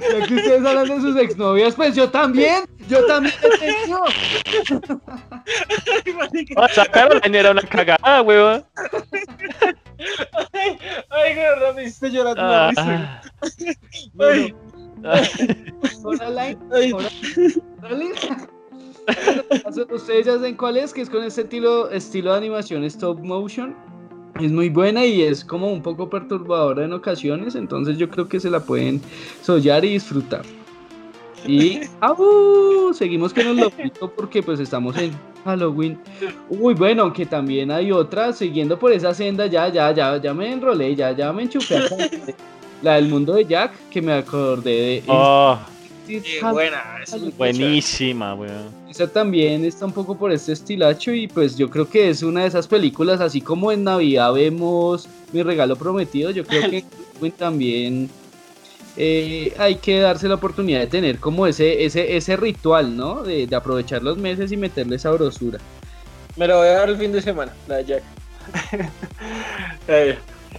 [0.00, 4.04] Ya que ustedes hablan de sus exnovias, pues yo también, yo también he tenido.
[6.56, 8.64] Ah, esa Caroline era una cagada, huevón.
[10.52, 10.78] Ay,
[11.10, 12.36] ay, Gordo, me hiciste llorar.
[12.38, 14.54] Ah, Ay,
[15.04, 15.22] ah.
[16.02, 16.92] Coraline, ay.
[17.80, 18.14] Coraline.
[19.90, 23.74] Ustedes ya saben cuál es, que es con este estilo, estilo de animación stop motion.
[24.40, 28.40] Es muy buena y es como un poco perturbadora en ocasiones, entonces yo creo que
[28.40, 29.00] se la pueden
[29.42, 30.42] sollar y disfrutar.
[31.46, 32.94] Y ¡au!
[32.94, 35.12] seguimos con el lobito porque pues estamos en
[35.44, 35.98] Halloween.
[36.48, 40.50] Uy, bueno, aunque también hay otra, siguiendo por esa senda, ya, ya, ya, ya me
[40.50, 41.80] enrolé, ya, ya me enchufé.
[42.82, 45.02] La del mundo de Jack, que me acordé de...
[45.06, 45.58] Oh,
[46.06, 46.82] Qué buena.
[47.02, 48.70] esa es muy buenísima, weón.
[48.90, 52.42] Esa también está un poco por este estilacho y pues yo creo que es una
[52.42, 56.84] de esas películas, así como en Navidad vemos Mi Regalo Prometido, yo creo que
[57.38, 58.10] también
[58.96, 63.22] eh, hay que darse la oportunidad de tener como ese, ese, ese ritual, ¿no?
[63.22, 65.58] De, de aprovechar los meses y meterle sabrosura.
[66.36, 68.02] Me lo voy a dar el fin de semana, la de Jack.
[69.88, 70.16] Eh,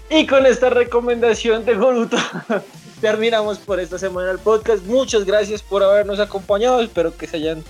[0.10, 2.18] y con esta recomendación de Goruto
[3.02, 4.86] terminamos por esta semana el podcast.
[4.86, 6.82] Muchas gracias por habernos acompañado.
[6.82, 7.64] Espero que se hayan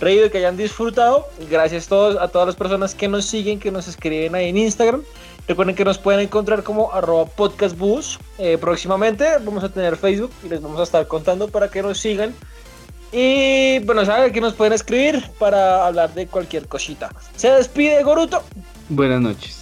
[0.00, 1.26] reído y que hayan disfrutado.
[1.50, 4.58] Gracias a, todos, a todas las personas que nos siguen, que nos escriben ahí en
[4.58, 5.02] Instagram.
[5.46, 8.18] Recuerden que nos pueden encontrar como arroba podcastbus.
[8.38, 11.98] Eh, próximamente vamos a tener Facebook y les vamos a estar contando para que nos
[11.98, 12.34] sigan.
[13.12, 17.10] Y bueno, saben que nos pueden escribir para hablar de cualquier cosita.
[17.36, 18.42] Se despide Goruto.
[18.88, 19.59] Buenas noches.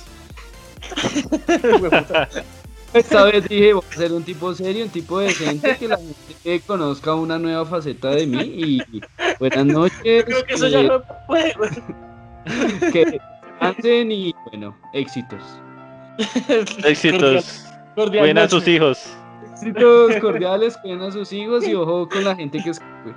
[2.95, 6.63] Esta vez dije, voy a ser un tipo serio, un tipo decente, que la gente
[6.67, 8.83] conozca una nueva faceta de mí y
[9.39, 10.25] buenas noches.
[10.25, 11.55] Creo que eso ya eh, no puede.
[12.93, 15.43] que descansen y bueno, éxitos.
[16.85, 17.67] Éxitos.
[17.95, 19.07] Cordial Cuiden a sus hijos.
[19.53, 23.15] Éxitos cordiales, cuiden a sus hijos y ojo con la gente que escribe.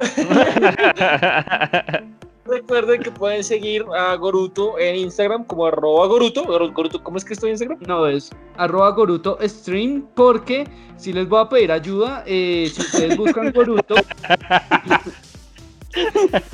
[2.52, 6.44] Recuerden que pueden seguir a Goruto en Instagram como arroba Goruto.
[6.44, 7.78] Goruto, ¿cómo es que estoy en Instagram?
[7.86, 10.68] No, es arroba Goruto Stream porque
[10.98, 13.94] si les voy a pedir ayuda, eh, si ustedes buscan Goruto,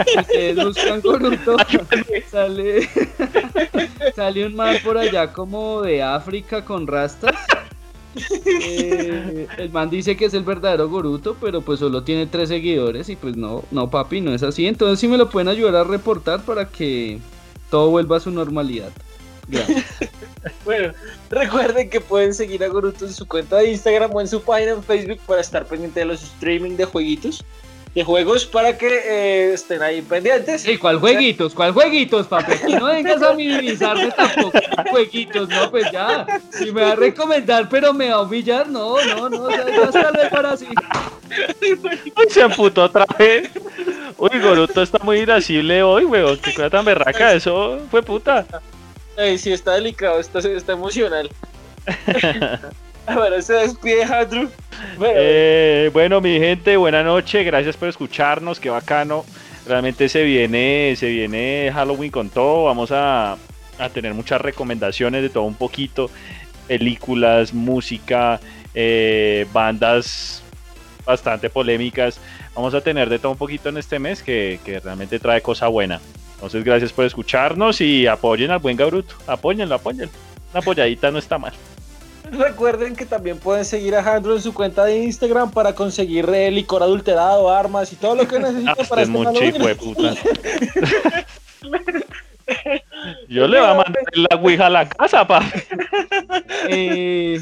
[0.06, 1.56] si ustedes buscan Goruto,
[2.30, 2.88] sale,
[4.14, 7.34] sale un man por allá como de África con rastas.
[8.44, 13.08] Eh, el man dice que es el verdadero Goruto, pero pues solo tiene tres seguidores
[13.08, 14.66] y pues no, no papi, no es así.
[14.66, 17.18] Entonces si me lo pueden ayudar a reportar para que
[17.70, 18.90] todo vuelva a su normalidad.
[20.64, 20.92] Bueno,
[21.30, 24.72] recuerden que pueden seguir a Goruto en su cuenta de Instagram o en su página
[24.72, 27.44] en Facebook para estar pendiente de los streaming de jueguitos,
[27.94, 30.62] de juegos para que eh, estén ahí pendientes.
[30.62, 31.54] Sí, ¿cuál jueguitos?
[31.54, 32.52] ¿Cuál jueguitos, papi?
[32.52, 34.58] Aquí no vengas a minimizarme tampoco.
[34.90, 36.26] Jueguitos, no, pues ya.
[36.50, 39.50] Si me va a recomendar, pero me va a humillar, no, no, no.
[39.50, 40.68] Ya, ya está de para así.
[42.16, 43.50] Uy, se amputó otra vez.
[44.16, 46.38] Uy, Goruto está muy irascible hoy, weón.
[46.38, 48.46] Qué cosa tan berraca, eso fue puta.
[49.16, 51.30] Ay, sí, está delicado, está, está emocional.
[54.98, 57.44] bueno, Eh, bueno, mi gente, buena noche.
[57.44, 58.60] Gracias por escucharnos.
[58.60, 59.24] Qué bacano.
[59.66, 62.64] Realmente se viene, se viene Halloween con todo.
[62.64, 63.36] Vamos a,
[63.78, 66.10] a tener muchas recomendaciones de todo un poquito.
[66.66, 68.40] Películas, música,
[68.74, 70.42] eh, bandas
[71.04, 72.20] bastante polémicas.
[72.54, 75.68] Vamos a tener de todo un poquito en este mes que, que realmente trae cosa
[75.68, 76.00] buena.
[76.34, 79.14] Entonces, gracias por escucharnos y apoyen al buen Gabruto.
[79.26, 80.12] Apóyenlo, apóyenlo.
[80.52, 81.52] Una apoyadita no está mal.
[82.30, 86.50] Recuerden que también pueden seguir a Andrew en su cuenta de Instagram para conseguir eh,
[86.50, 89.52] licor adulterado, armas y todo lo que necesiten Ah, para usted es este muy Halloween.
[89.52, 90.14] chico de puta.
[93.28, 95.42] Yo le voy a mandar la ouija a la casa, pa.
[96.70, 97.40] Eh,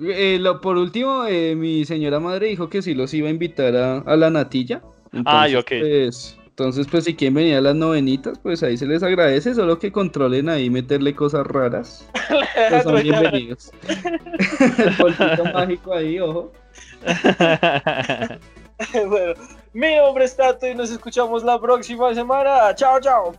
[0.00, 3.76] eh, lo- por último, eh, mi señora madre dijo que sí los iba a invitar
[3.76, 4.82] a, a la natilla.
[5.24, 5.68] Ay, ok.
[5.80, 9.80] Pues, entonces, pues si quieren venir a las novenitas, pues ahí se les agradece, solo
[9.80, 12.08] que controlen ahí meterle cosas raras.
[12.70, 13.72] Pues son bienvenidos.
[14.78, 16.52] El polvito mágico ahí, ojo.
[19.08, 19.34] bueno,
[19.72, 22.72] mi nombre es Tato y nos escuchamos la próxima semana.
[22.76, 23.34] Chao, chao.